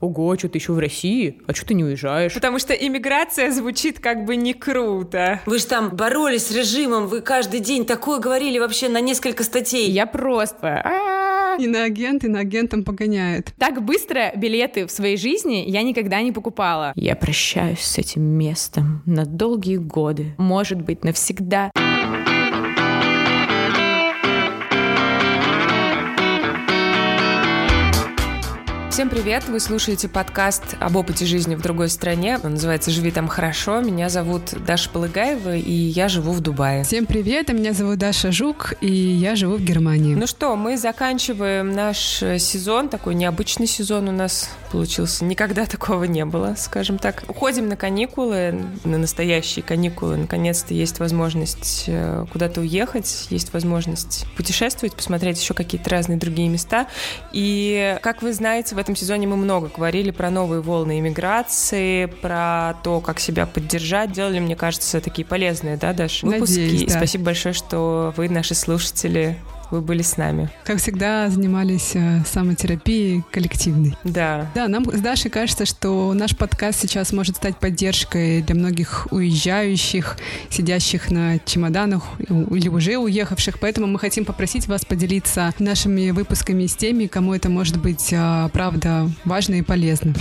[0.00, 1.40] Ого, что ты еще в России?
[1.48, 2.32] А что ты не уезжаешь?
[2.32, 5.40] Потому что иммиграция звучит как бы не круто.
[5.44, 9.90] Вы же там боролись с режимом, вы каждый день такое говорили вообще на несколько статей.
[9.90, 10.84] Я просто...
[11.58, 13.52] И на агент, и на агентом погоняет.
[13.58, 16.92] Так быстро билеты в своей жизни я никогда не покупала.
[16.94, 20.36] Я прощаюсь с этим местом на долгие годы.
[20.38, 21.72] Может быть, навсегда.
[28.98, 29.46] Всем привет!
[29.46, 32.40] Вы слушаете подкаст об опыте жизни в другой стране.
[32.42, 33.80] Он называется «Живи там хорошо».
[33.80, 36.82] Меня зовут Даша Полыгаева, и я живу в Дубае.
[36.82, 37.48] Всем привет!
[37.50, 40.16] Меня зовут Даша Жук, и я живу в Германии.
[40.16, 42.88] Ну что, мы заканчиваем наш сезон.
[42.88, 45.24] Такой необычный сезон у нас получился.
[45.24, 47.24] Никогда такого не было, скажем так.
[47.28, 50.16] Уходим на каникулы, на настоящие каникулы.
[50.16, 56.86] Наконец-то есть возможность э, куда-то уехать, есть возможность путешествовать, посмотреть еще какие-то разные другие места.
[57.32, 62.74] И, как вы знаете, в этом сезоне мы много говорили про новые волны иммиграции, про
[62.82, 64.12] то, как себя поддержать.
[64.12, 66.60] Делали, мне кажется, такие полезные, да, Даша, выпуски.
[66.60, 66.96] Надеюсь, да.
[66.98, 69.38] Спасибо большое, что вы, наши слушатели,
[69.70, 70.50] вы были с нами.
[70.64, 73.96] Как всегда, занимались э, самотерапией коллективной.
[74.04, 74.50] Да.
[74.54, 80.16] Да, нам с Дашей кажется, что наш подкаст сейчас может стать поддержкой для многих уезжающих,
[80.50, 83.60] сидящих на чемоданах или уже уехавших.
[83.60, 88.48] Поэтому мы хотим попросить вас поделиться нашими выпусками с теми, кому это может быть, э,
[88.52, 90.14] правда, важно и полезно.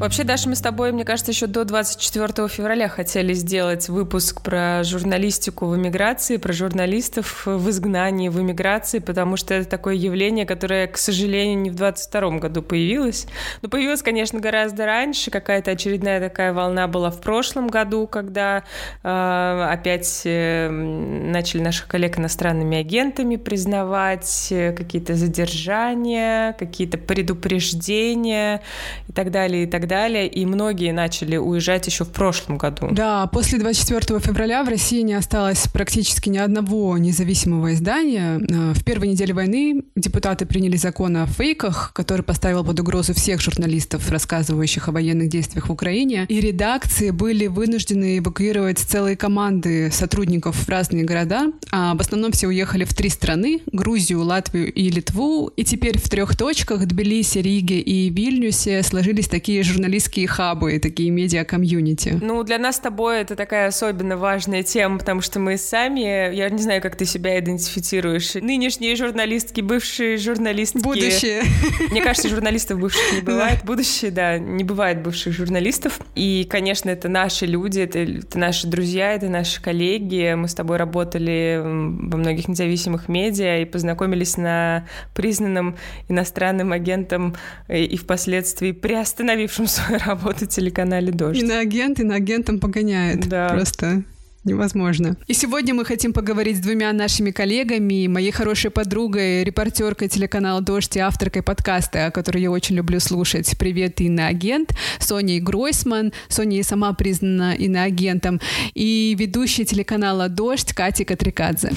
[0.00, 4.82] Вообще, Даша, мы с тобой, мне кажется, еще до 24 февраля хотели сделать выпуск про
[4.82, 10.86] журналистику в эмиграции, про журналистов в изгнании, в эмиграции, потому что это такое явление, которое,
[10.86, 13.26] к сожалению, не в 22 году появилось.
[13.60, 15.30] Но появилось, конечно, гораздо раньше.
[15.30, 18.64] Какая-то очередная такая волна была в прошлом году, когда
[19.02, 28.62] э, опять э, начали наших коллег иностранными агентами признавать э, какие-то задержания, какие-то предупреждения
[29.06, 29.89] и так далее, и так далее.
[29.90, 32.88] И многие начали уезжать еще в прошлом году.
[32.92, 38.38] Да, после 24 февраля в России не осталось практически ни одного независимого издания.
[38.38, 43.40] Э, В первой неделе войны депутаты приняли закон о фейках, который поставил под угрозу всех
[43.40, 46.26] журналистов, рассказывающих о военных действиях в Украине.
[46.28, 51.52] И редакции были вынуждены эвакуировать целые команды сотрудников в разные города.
[51.72, 55.50] А в основном все уехали в три страны— Грузию, Латвию и Литву.
[55.56, 62.18] И теперь в трех точках— Тбилиси, Риге и Вильнюсе— сложились такие журналистские хабы, такие медиа-комьюнити.
[62.20, 66.50] Ну, для нас с тобой это такая особенно важная тема, потому что мы сами, я
[66.50, 70.82] не знаю, как ты себя идентифицируешь, нынешние журналистки, бывшие журналистки.
[70.82, 71.42] Будущее.
[71.90, 73.64] Мне кажется, журналистов бывших не бывает.
[73.64, 75.98] Будущее, да, не бывает бывших журналистов.
[76.14, 80.34] И, конечно, это наши люди, это, это наши друзья, это наши коллеги.
[80.34, 85.76] Мы с тобой работали во многих независимых медиа и познакомились на признанном
[86.08, 87.34] иностранным агентом
[87.68, 91.40] и впоследствии приостановившем свою работу телеканале «Дождь».
[91.40, 93.28] И на агент, и на агентом погоняет.
[93.28, 93.48] Да.
[93.48, 94.02] Просто
[94.44, 95.16] невозможно.
[95.26, 100.96] И сегодня мы хотим поговорить с двумя нашими коллегами, моей хорошей подругой, репортеркой телеканала «Дождь»
[100.96, 103.54] и авторкой подкаста, который я очень люблю слушать.
[103.58, 106.12] Привет, иноагент, Соней Гройсман.
[106.28, 108.40] Соня и сама признана иноагентом.
[108.74, 111.72] И ведущая телеканала «Дождь» Катя Катрикадзе.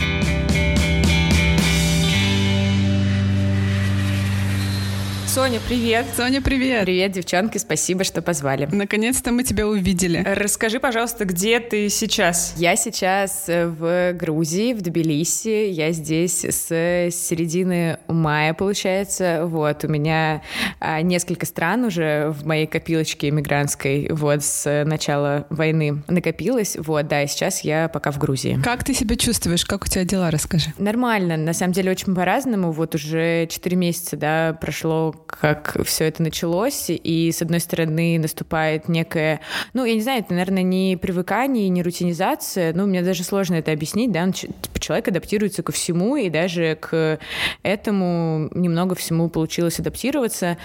[5.33, 6.05] Соня, привет!
[6.15, 6.83] Соня, привет!
[6.83, 8.69] Привет, девчонки, спасибо, что позвали.
[8.71, 10.23] Наконец-то мы тебя увидели.
[10.23, 12.53] Расскажи, пожалуйста, где ты сейчас?
[12.55, 15.71] Я сейчас э, в Грузии, в Тбилиси.
[15.71, 19.47] Я здесь с середины мая, получается.
[19.47, 20.43] Вот, у меня
[20.79, 26.77] а, несколько стран уже в моей копилочке иммигрантской, вот, с начала войны накопилось.
[26.77, 28.59] Вот, да, и сейчас я пока в Грузии.
[28.63, 29.65] Как ты себя чувствуешь?
[29.65, 30.29] Как у тебя дела?
[30.29, 30.73] Расскажи.
[30.77, 32.71] Нормально, на самом деле очень по-разному.
[32.71, 38.87] Вот уже 4 месяца, да, прошло, как все это началось, и с одной стороны наступает
[38.87, 39.41] некое,
[39.73, 43.71] ну, я не знаю, это, наверное, не привыкание, не рутинизация, ну, мне даже сложно это
[43.71, 47.19] объяснить, да, Он типа, человек адаптируется ко всему, и даже к
[47.63, 50.57] этому немного всему получилось адаптироваться,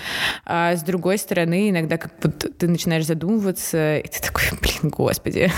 [0.45, 5.51] а с другой стороны, иногда как вот ты начинаешь задумываться, и ты такой, блин, господи,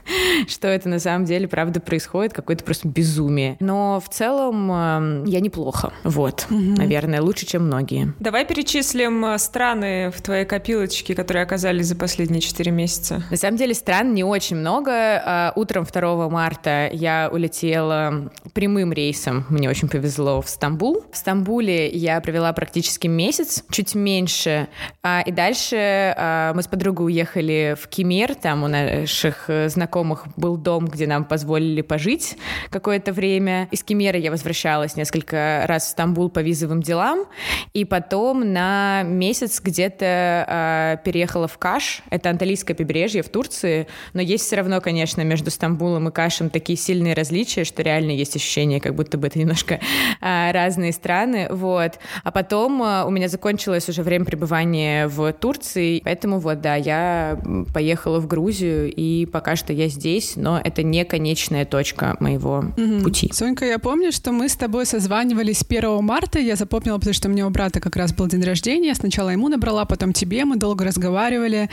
[0.48, 3.56] что это на самом деле, правда, происходит, какое-то просто безумие.
[3.60, 8.14] Но в целом эм, я неплохо, вот, наверное, лучше, чем многие.
[8.18, 13.22] Давай перечислим э, страны в твоей копилочке, которые оказались за последние 4 месяца.
[13.30, 14.90] На самом деле стран не очень много.
[14.92, 21.04] А, Утром 2 марта я улетела прямым рейсом, мне очень повезло, в Стамбул.
[21.12, 24.66] В Стамбуле я провела практически месяц, чуть меньше.
[25.04, 25.76] А, И дальше
[26.16, 31.06] а, мы с подругой уехали в Кемер, там у наших э, знакомых был дом, где
[31.06, 32.36] нам позволили пожить
[32.70, 33.68] какое-то время.
[33.70, 37.26] Из Кемера я возвращалась несколько раз в Стамбул по визовым делам,
[37.72, 44.20] и потом на месяц где-то э, переехала в Каш, это Анталийское побережье в Турции, но
[44.20, 48.80] есть все равно, конечно, между Стамбулом и Кашем такие сильные различия, что реально есть ощущение,
[48.80, 49.80] как будто бы это немножко
[50.20, 51.98] э, разные страны, вот.
[52.24, 57.38] А потом э, у меня закончилось уже время пребывания в Турции, поэтому вот, да, я
[57.72, 63.02] поехала в Грузию, и пока что я здесь, но это не конечная точка моего mm-hmm.
[63.02, 63.30] пути.
[63.32, 67.30] Сонька, я помню, что мы с тобой созванивались 1 марта, я запомнила, потому что у
[67.30, 70.84] меня у брата как раз был день рождения, сначала ему набрала, потом тебе, мы долго
[70.84, 71.68] разговаривали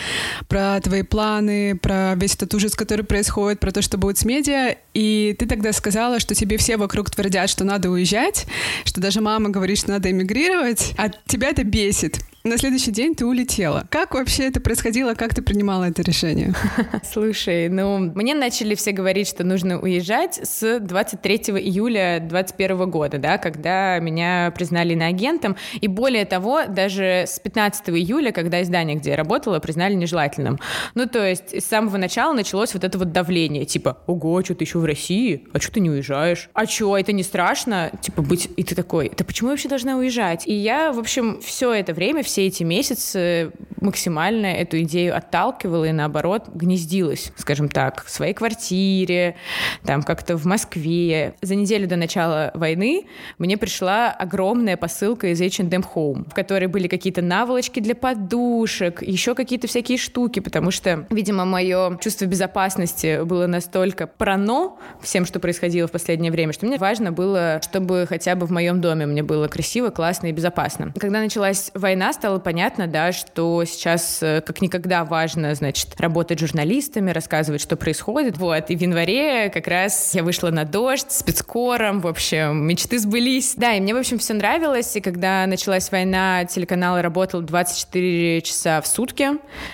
[0.47, 4.75] про твои планы, про весь этот ужас, который происходит, про то, что будет с медиа,
[4.93, 8.45] и ты тогда сказала, что тебе все вокруг твердят, что надо уезжать,
[8.83, 12.19] что даже мама говорит, что надо эмигрировать, а тебя это бесит.
[12.45, 13.87] На следующий день ты улетела.
[13.89, 15.15] Как вообще это происходило?
[15.15, 16.53] Как ты принимала это решение?
[17.03, 23.39] Слушай, ну, мне начали все говорить, что нужно уезжать с 23 июля 2021 года, да,
[23.39, 25.55] когда меня признали иноагентом.
[25.81, 30.59] И более того, даже с 15 июля, когда издание, где я работала, признали нежелательным.
[30.93, 34.65] Ну, то есть с самого начала началось вот это вот давление, типа, ого, что ты
[34.65, 35.47] еще в России?
[35.51, 36.51] А что ты не уезжаешь?
[36.53, 37.91] А что, это не страшно?
[38.01, 38.49] Типа, быть...
[38.55, 40.45] И ты такой, да почему я вообще должна уезжать?
[40.45, 45.85] И я, в общем, все это время, все все эти месяцы максимально эту идею отталкивала
[45.85, 49.37] и, наоборот, гнездилась, скажем так, в своей квартире,
[49.85, 51.35] там как-то в Москве.
[51.41, 53.05] За неделю до начала войны
[53.37, 59.33] мне пришла огромная посылка из H&M Home, в которой были какие-то наволочки для подушек, еще
[59.33, 65.87] какие-то всякие штуки, потому что, видимо, мое чувство безопасности было настолько прано всем, что происходило
[65.87, 69.47] в последнее время, что мне важно было, чтобы хотя бы в моем доме мне было
[69.47, 70.91] красиво, классно и безопасно.
[70.99, 77.11] Когда началась война, стало понятно, да, что сейчас э, как никогда важно, значит, работать журналистами,
[77.11, 78.39] рассказывать, что происходит.
[78.39, 83.53] Вот, и в январе как раз я вышла на дождь спецкором, в общем, мечты сбылись.
[83.57, 88.81] Да, и мне, в общем, все нравилось, и когда началась война, телеканал работал 24 часа
[88.81, 89.29] в сутки.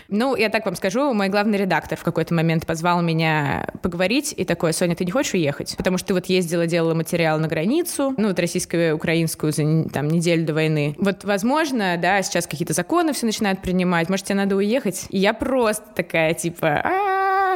[0.09, 4.43] Ну, я так вам скажу, мой главный редактор в какой-то момент позвал меня поговорить, и
[4.43, 5.75] такой, Соня, ты не хочешь уехать?
[5.77, 10.45] Потому что ты вот ездила, делала материал на границу, ну, вот российско-украинскую за там неделю
[10.45, 10.95] до войны.
[10.97, 15.05] Вот, возможно, да, сейчас какие-то законы все начинают принимать, может, тебе надо уехать?
[15.09, 16.81] И я просто такая, типа,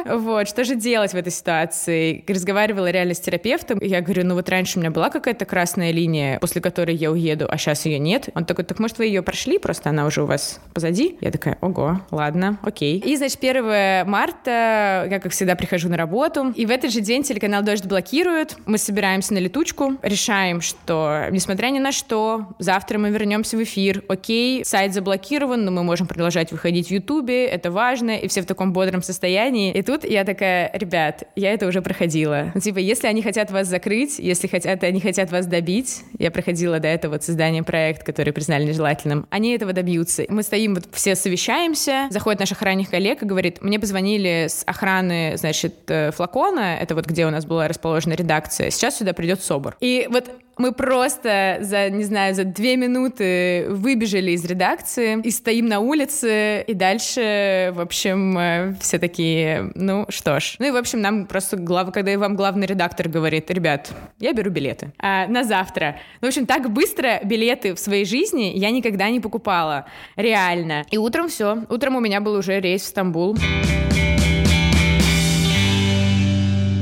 [0.04, 2.24] вот, что же делать в этой ситуации?
[2.26, 6.38] Разговаривала реально с терапевтом, я говорю, ну вот раньше у меня была какая-то красная линия,
[6.38, 8.28] после которой я уеду, а сейчас ее нет.
[8.34, 11.16] Он такой, так может вы ее прошли, просто она уже у вас позади?
[11.20, 12.98] Я такая, ого, ладно, окей.
[12.98, 17.22] И, значит, 1 марта я, как всегда, прихожу на работу, и в этот же день
[17.22, 23.10] телеканал «Дождь» блокируют, мы собираемся на летучку, решаем, что, несмотря ни на что, завтра мы
[23.10, 28.16] вернемся в эфир, окей, сайт заблокирован, но мы можем продолжать выходить в Ютубе, это важно,
[28.16, 29.72] и все в таком бодром состоянии.
[29.72, 32.50] И тут я такая, ребят, я это уже проходила.
[32.54, 36.80] Ну, типа, если они хотят вас закрыть, если хотят, они хотят вас добить, я проходила
[36.80, 40.24] до этого вот создание проект, который признали нежелательным, они этого добьются.
[40.28, 45.34] Мы стоим, вот все совещаемся, заходит наш охранник коллег и говорит, мне позвонили с охраны,
[45.36, 49.76] значит, э, флакона, это вот где у нас была расположена редакция, сейчас сюда придет СОБР.
[49.80, 55.66] И вот мы просто за, не знаю, за две минуты выбежали из редакции и стоим
[55.66, 60.56] на улице, и дальше, в общем, э, все такие, ну что ж.
[60.58, 61.92] Ну и, в общем, нам просто, глав...
[61.92, 65.96] когда вам главный редактор говорит, ребят, я беру билеты а, на завтра.
[66.20, 69.86] Ну, в общем, так быстро билеты в своей жизни я никогда не покупала.
[70.16, 70.84] Реально.
[70.90, 71.64] И утром все.
[71.68, 73.36] Утром у меня был уже рейс в Стамбул.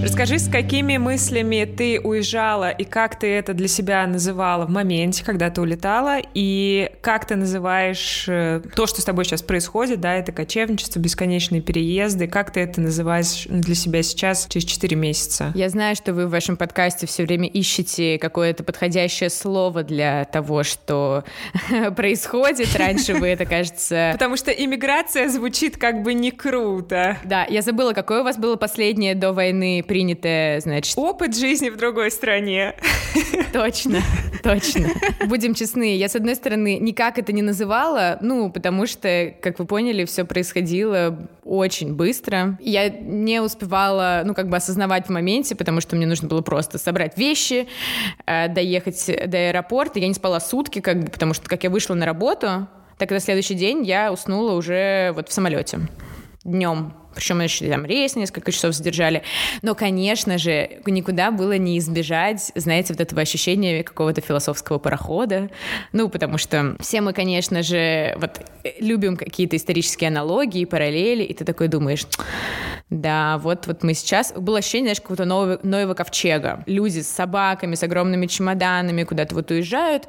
[0.05, 5.25] Расскажи, с какими мыслями ты уезжала и как ты это для себя называла в моменте,
[5.25, 10.13] когда ты улетала, и как ты называешь э, то, что с тобой сейчас происходит, да,
[10.15, 15.53] это кочевничество, бесконечные переезды, как ты это называешь для себя сейчас через 4 месяца?
[15.55, 20.65] Я знаю, что вы в вашем подкасте все время ищете какое-то подходящее слово для того,
[20.65, 21.25] что
[21.97, 22.77] происходит.
[22.77, 24.11] Раньше вы это, кажется...
[24.13, 27.17] Потому что иммиграция звучит как бы не круто.
[27.25, 30.99] Да, я забыла, какое у вас было последнее до войны принятое, значит...
[30.99, 32.75] Опыт жизни в другой стране.
[33.53, 34.01] Точно,
[34.43, 34.89] точно.
[35.29, 39.67] Будем честны, я, с одной стороны, никак это не называла, ну, потому что, как вы
[39.67, 42.59] поняли, все происходило очень быстро.
[42.61, 46.79] Я не успевала, ну, как бы осознавать в моменте, потому что мне нужно было просто
[46.79, 47.69] собрать вещи,
[48.27, 50.01] э, доехать до аэропорта.
[50.01, 52.67] Я не спала сутки, как бы, потому что, как я вышла на работу,
[52.99, 55.83] так и на следующий день я уснула уже вот в самолете
[56.43, 59.23] днем причем еще там рейс несколько часов задержали.
[59.63, 65.51] Но, конечно же, никуда было не избежать, знаете, вот этого ощущения какого-то философского парохода.
[65.93, 68.41] Ну, потому что все мы, конечно же, вот
[68.79, 72.07] любим какие-то исторические аналогии, параллели, и ты такой думаешь,
[72.91, 74.33] Да, вот, вот мы сейчас...
[74.33, 76.63] Было ощущение, знаешь, какого-то нового, нового ковчега.
[76.67, 80.09] Люди с собаками, с огромными чемоданами куда-то вот уезжают,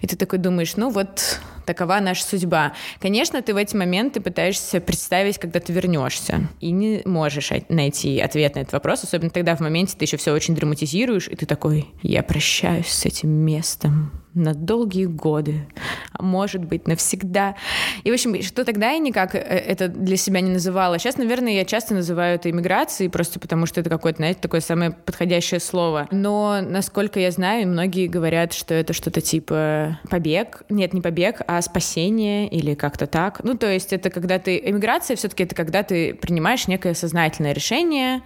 [0.00, 2.72] и ты такой думаешь, ну вот такова наша судьба.
[3.00, 8.54] Конечно, ты в эти моменты пытаешься представить, когда ты вернешься, и не можешь найти ответ
[8.54, 11.88] на этот вопрос, особенно тогда в моменте ты еще все очень драматизируешь, и ты такой,
[12.02, 15.66] я прощаюсь с этим местом, на долгие годы,
[16.12, 17.56] а может быть, навсегда.
[18.04, 20.98] И, в общем, что тогда я никак э, это для себя не называла.
[20.98, 24.90] Сейчас, наверное, я часто называю это иммиграцией, просто потому что это какое-то, знаете, такое самое
[24.90, 26.06] подходящее слово.
[26.10, 30.62] Но, насколько я знаю, многие говорят, что это что-то типа побег.
[30.68, 33.42] Нет, не побег, а спасение или как-то так.
[33.42, 34.58] Ну, то есть это когда ты...
[34.58, 38.20] Иммиграция все-таки это когда ты принимаешь некое сознательное решение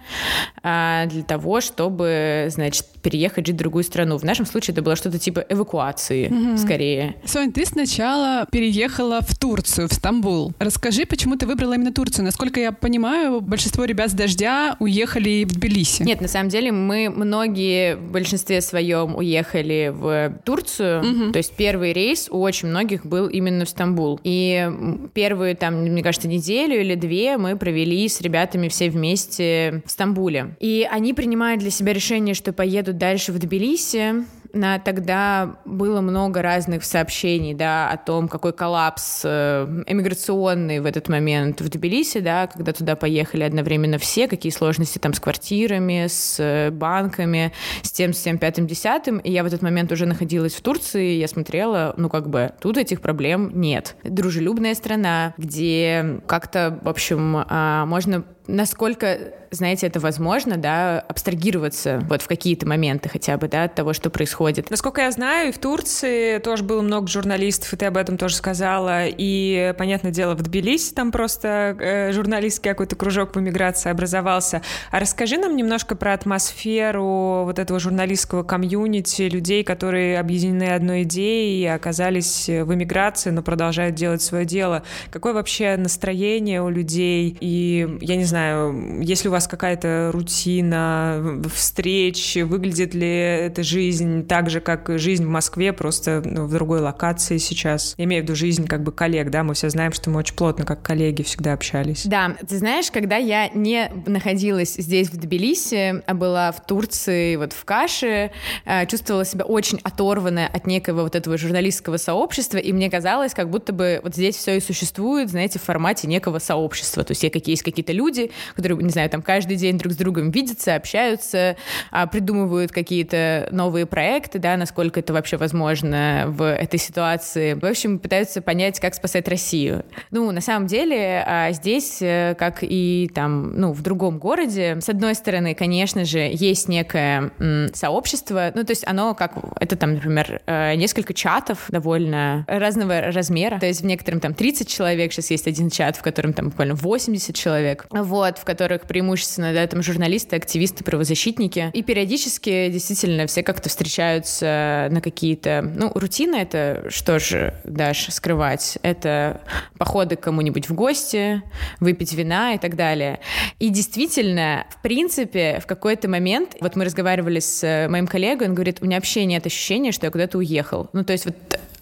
[0.61, 4.17] а, для того, чтобы, значит, переехать жить в другую страну.
[4.17, 6.57] В нашем случае это было что-то типа эвакуации эмиграции угу.
[6.57, 7.15] скорее.
[7.25, 10.53] Сонь, ты сначала переехала в Турцию, в Стамбул.
[10.59, 12.25] Расскажи, почему ты выбрала именно Турцию?
[12.25, 16.03] Насколько я понимаю, большинство ребят с дождя уехали в Тбилиси.
[16.03, 21.01] Нет, на самом деле мы многие в большинстве своем уехали в Турцию.
[21.01, 21.31] Угу.
[21.31, 24.19] То есть первый рейс у очень многих был именно в Стамбул.
[24.23, 24.69] И
[25.13, 30.55] первые там, мне кажется, неделю или две мы провели с ребятами все вместе в Стамбуле.
[30.59, 36.41] И они принимают для себя решение, что поедут дальше в Тбилиси, на тогда было много
[36.41, 42.47] разных сообщений, да, о том, какой коллапс э, эмиграционный в этот момент в Тбилиси, да,
[42.47, 48.13] когда туда поехали одновременно все, какие сложности там с квартирами, с э, банками, с тем,
[48.13, 49.19] с тем, пятым, десятым.
[49.19, 52.77] И я в этот момент уже находилась в Турции, я смотрела, ну, как бы, тут
[52.77, 53.95] этих проблем нет.
[54.03, 62.21] Дружелюбная страна, где как-то, в общем, а, можно насколько, знаете, это возможно, да, абстрагироваться вот
[62.21, 64.69] в какие-то моменты хотя бы, да, от того, что происходит.
[64.69, 69.05] Насколько я знаю, в Турции тоже было много журналистов, и ты об этом тоже сказала,
[69.05, 74.61] и, понятное дело, в Тбилиси там просто э, журналистский какой-то кружок по миграции образовался.
[74.91, 81.61] А расскажи нам немножко про атмосферу вот этого журналистского комьюнити, людей, которые объединены одной идеей
[81.61, 84.83] и оказались в эмиграции, но продолжают делать свое дело.
[85.11, 87.37] Какое вообще настроение у людей?
[87.39, 94.49] И, я не знаю, если у вас какая-то рутина встреч, выглядит ли эта жизнь так
[94.49, 97.93] же, как жизнь в Москве, просто ну, в другой локации сейчас?
[97.97, 100.35] Я имею в виду жизнь как бы коллег, да, мы все знаем, что мы очень
[100.35, 102.05] плотно как коллеги всегда общались.
[102.05, 107.53] Да, ты знаешь, когда я не находилась здесь, в Тбилиси, а была в Турции, вот
[107.53, 108.31] в Каше,
[108.65, 113.49] э, чувствовала себя очень оторванная от некого вот этого журналистского сообщества, и мне казалось, как
[113.49, 117.03] будто бы вот здесь все и существует, знаете, в формате некого сообщества.
[117.03, 120.31] То есть есть какие-то люди, люди, которые, не знаю, там каждый день друг с другом
[120.31, 121.55] видятся, общаются,
[121.91, 127.53] а, придумывают какие-то новые проекты, да, насколько это вообще возможно в этой ситуации.
[127.53, 129.85] В общем, пытаются понять, как спасать Россию.
[130.11, 134.89] Ну, на самом деле, а, здесь, э, как и там, ну, в другом городе, с
[134.89, 137.31] одной стороны, конечно же, есть некое
[137.73, 143.59] сообщество, ну, то есть оно как, это там, например, э, несколько чатов довольно разного размера,
[143.59, 146.75] то есть в некотором там 30 человек, сейчас есть один чат, в котором там буквально
[146.75, 151.71] 80 человек вот, в которых преимущественно, да, там журналисты, активисты, правозащитники.
[151.73, 158.77] И периодически действительно все как-то встречаются на какие-то, ну, рутины это, что же, Даш, скрывать?
[158.81, 159.39] Это
[159.77, 161.41] походы к кому-нибудь в гости,
[161.79, 163.21] выпить вина и так далее.
[163.59, 168.79] И действительно, в принципе, в какой-то момент, вот мы разговаривали с моим коллегой, он говорит,
[168.81, 170.89] у меня вообще нет ощущения, что я куда-то уехал.
[170.91, 171.35] Ну, то есть вот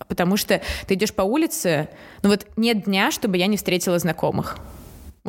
[0.07, 1.87] потому что ты идешь по улице,
[2.21, 4.57] ну вот нет дня, чтобы я не встретила знакомых.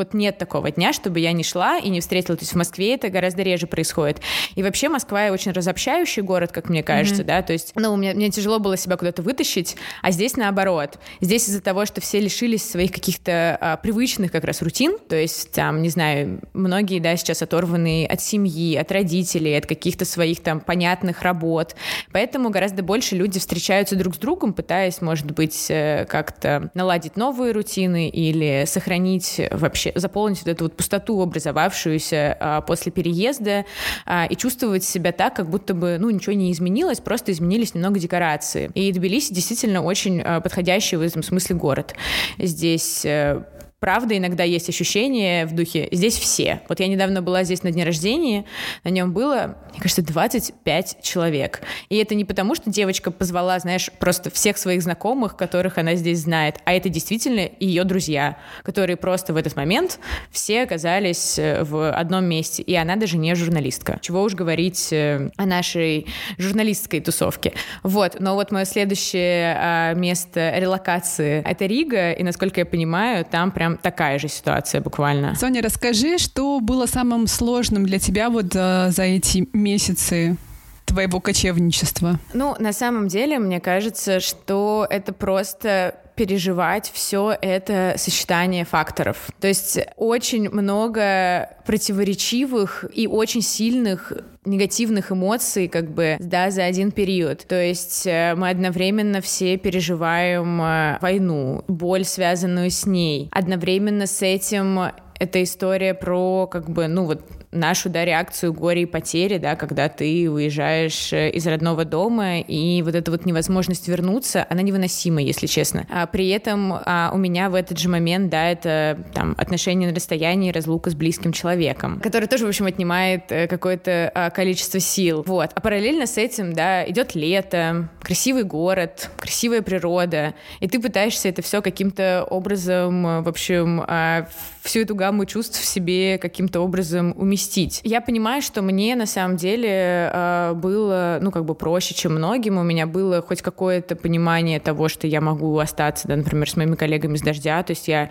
[0.00, 2.34] Вот нет такого дня, чтобы я не шла и не встретила.
[2.34, 4.22] То есть в Москве это гораздо реже происходит.
[4.54, 7.26] И вообще Москва очень разобщающий город, как мне кажется, mm-hmm.
[7.26, 7.42] да.
[7.42, 10.98] То есть, ну, мне, мне тяжело было себя куда-то вытащить, а здесь наоборот.
[11.20, 15.52] Здесь из-за того, что все лишились своих каких-то а, привычных как раз рутин, то есть
[15.52, 20.60] там, не знаю, многие, да, сейчас оторваны от семьи, от родителей, от каких-то своих там
[20.60, 21.76] понятных работ.
[22.10, 27.52] Поэтому гораздо больше люди встречаются друг с другом, пытаясь, может быть, э, как-то наладить новые
[27.52, 33.64] рутины или сохранить вообще заполнить вот эту вот пустоту, образовавшуюся а, после переезда,
[34.06, 37.98] а, и чувствовать себя так, как будто бы, ну, ничего не изменилось, просто изменились немного
[37.98, 38.70] декорации.
[38.74, 41.94] И Тбилиси действительно очень а, подходящий в этом смысле город.
[42.38, 43.42] Здесь э,
[43.80, 46.60] правда, иногда есть ощущение в духе «здесь все».
[46.68, 48.44] Вот я недавно была здесь на дне рождения,
[48.84, 51.62] на нем было, мне кажется, 25 человек.
[51.88, 56.20] И это не потому, что девочка позвала, знаешь, просто всех своих знакомых, которых она здесь
[56.20, 59.98] знает, а это действительно ее друзья, которые просто в этот момент
[60.30, 62.62] все оказались э, в одном месте.
[62.62, 63.98] И она даже не журналистка.
[64.02, 66.06] Чего уж говорить э, о нашей
[66.36, 67.54] журналистской тусовке.
[67.82, 73.50] Вот, но вот мое следующее а, место релокации— это Рига, и, насколько я понимаю, там
[73.50, 75.34] прям прям такая же ситуация буквально.
[75.34, 80.36] Соня, расскажи, что было самым сложным для тебя вот за, за эти месяцы
[80.84, 82.18] твоего кочевничества?
[82.34, 89.30] Ну, на самом деле, мне кажется, что это просто переживать все это сочетание факторов.
[89.40, 94.12] То есть очень много противоречивых и очень сильных
[94.44, 100.62] негативных эмоций как бы да за один период то есть э, мы одновременно все переживаем
[100.62, 107.04] э, войну боль связанную с ней одновременно с этим эта история про как бы ну
[107.04, 107.22] вот
[107.52, 112.82] нашу, да, реакцию горе и потери, да, когда ты уезжаешь э, из родного дома, и
[112.82, 115.86] вот эта вот невозможность вернуться, она невыносима, если честно.
[115.90, 119.94] А при этом а, у меня в этот же момент, да, это там отношения на
[119.94, 125.24] расстоянии, разлука с близким человеком, который тоже, в общем, отнимает э, какое-то а, количество сил.
[125.26, 125.50] Вот.
[125.52, 131.42] А параллельно с этим, да, идет лето, красивый город, красивая природа, и ты пытаешься это
[131.42, 134.28] все каким-то образом, в общем, а,
[134.62, 137.39] всю эту гамму чувств в себе каким-то образом уместить.
[137.84, 142.58] Я понимаю, что мне на самом деле э, было, ну, как бы проще, чем многим.
[142.58, 146.74] У меня было хоть какое-то понимание того, что я могу остаться, да, например, с моими
[146.74, 147.62] коллегами с дождя.
[147.62, 148.10] То есть я,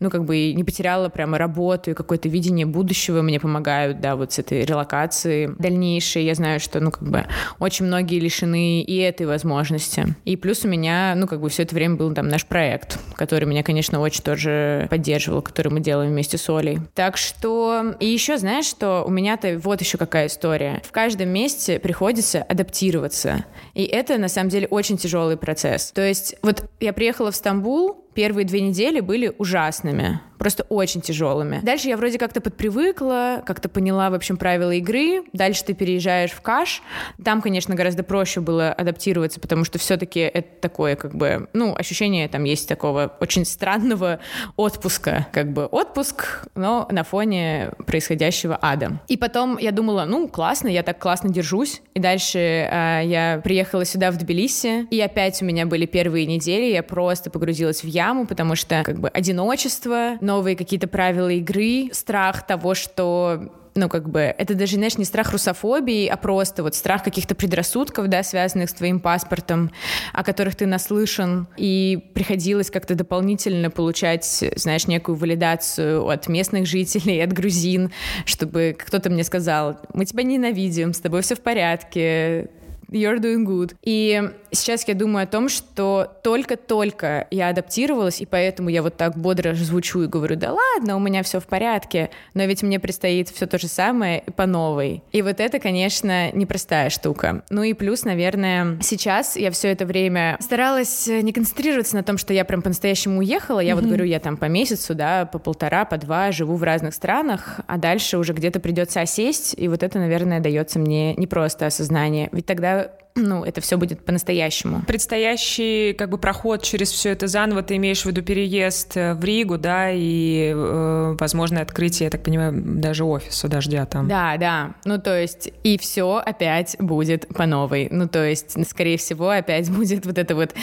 [0.00, 4.32] ну, как бы не потеряла прямо работу и какое-то видение будущего мне помогают, да, вот
[4.32, 6.24] с этой релокацией дальнейшей.
[6.24, 7.26] Я знаю, что, ну, как бы
[7.58, 10.14] очень многие лишены и этой возможности.
[10.24, 13.46] И плюс у меня, ну, как бы все это время был там наш проект, который
[13.46, 16.78] меня, конечно, очень тоже поддерживал, который мы делаем вместе с Олей.
[16.94, 17.94] Так что...
[18.00, 20.80] И еще, знаешь, что у меня-то вот еще какая история.
[20.84, 23.44] В каждом месте приходится адаптироваться.
[23.74, 25.90] И это, на самом деле, очень тяжелый процесс.
[25.92, 31.60] То есть вот я приехала в Стамбул, первые две недели были ужасными, просто очень тяжелыми.
[31.62, 35.22] Дальше я вроде как-то подпривыкла, как-то поняла, в общем, правила игры.
[35.34, 36.82] Дальше ты переезжаешь в Каш.
[37.22, 42.26] Там, конечно, гораздо проще было адаптироваться, потому что все-таки это такое, как бы, ну, ощущение
[42.28, 44.20] там есть такого очень странного
[44.56, 49.00] отпуска, как бы отпуск, но на фоне происходящего ада.
[49.08, 51.82] И потом я думала, ну, классно, я так классно держусь.
[51.92, 56.72] И дальше э, я приехала сюда, в Тбилиси, и опять у меня были первые недели,
[56.72, 62.46] я просто погрузилась в яму, потому что как бы одиночество, новые какие-то правила игры, страх
[62.46, 67.04] того, что ну, как бы, это даже, знаешь, не страх русофобии, а просто вот страх
[67.04, 69.70] каких-то предрассудков, да, связанных с твоим паспортом,
[70.12, 77.22] о которых ты наслышан, и приходилось как-то дополнительно получать, знаешь, некую валидацию от местных жителей,
[77.22, 77.92] от грузин,
[78.24, 82.50] чтобы кто-то мне сказал, мы тебя ненавидим, с тобой все в порядке,
[82.90, 83.74] you're doing good.
[83.82, 89.16] И сейчас я думаю о том, что только-только я адаптировалась, и поэтому я вот так
[89.16, 93.28] бодро звучу и говорю, да ладно, у меня все в порядке, но ведь мне предстоит
[93.28, 95.02] все то же самое по новой.
[95.12, 97.42] И вот это, конечно, непростая штука.
[97.50, 102.32] Ну и плюс, наверное, сейчас я все это время старалась не концентрироваться на том, что
[102.32, 103.60] я прям по-настоящему уехала.
[103.60, 103.74] Я mm-hmm.
[103.76, 107.60] вот говорю, я там по месяцу, да, по полтора, по два живу в разных странах,
[107.66, 112.28] а дальше уже где-то придется осесть, и вот это, наверное, дается мне не просто осознание.
[112.32, 114.39] Ведь тогда ну, это все будет по-настоящему.
[114.86, 119.24] Предстоящий как бы проход через все это заново, ты имеешь в виду переезд э, в
[119.24, 124.08] Ригу, да, и э, возможное открытие, я так понимаю, даже офиса дождя там.
[124.08, 124.74] Да, да.
[124.84, 127.88] Ну, то есть, и все опять будет по новой.
[127.90, 130.54] Ну, то есть, скорее всего, опять будет вот эта вот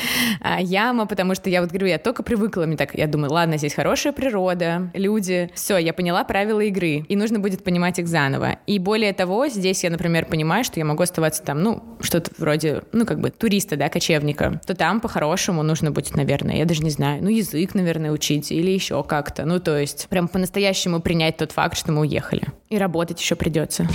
[0.41, 3.57] а, яма, потому что я вот говорю, я только привыкла, мне так, я думаю, ладно,
[3.57, 8.59] здесь хорошая природа, люди, все, я поняла правила игры, и нужно будет понимать их заново.
[8.65, 12.83] И более того, здесь я, например, понимаю, что я могу оставаться там, ну, что-то вроде,
[12.91, 13.29] ну, как бы
[13.67, 17.75] туриста, да, кочевника, то там по-хорошему нужно будет, наверное, я даже не знаю, ну, язык,
[17.75, 19.45] наверное, учить или еще как-то.
[19.45, 22.43] Ну, то есть прям по-настоящему принять тот факт, что мы уехали.
[22.69, 23.87] И работать еще придется.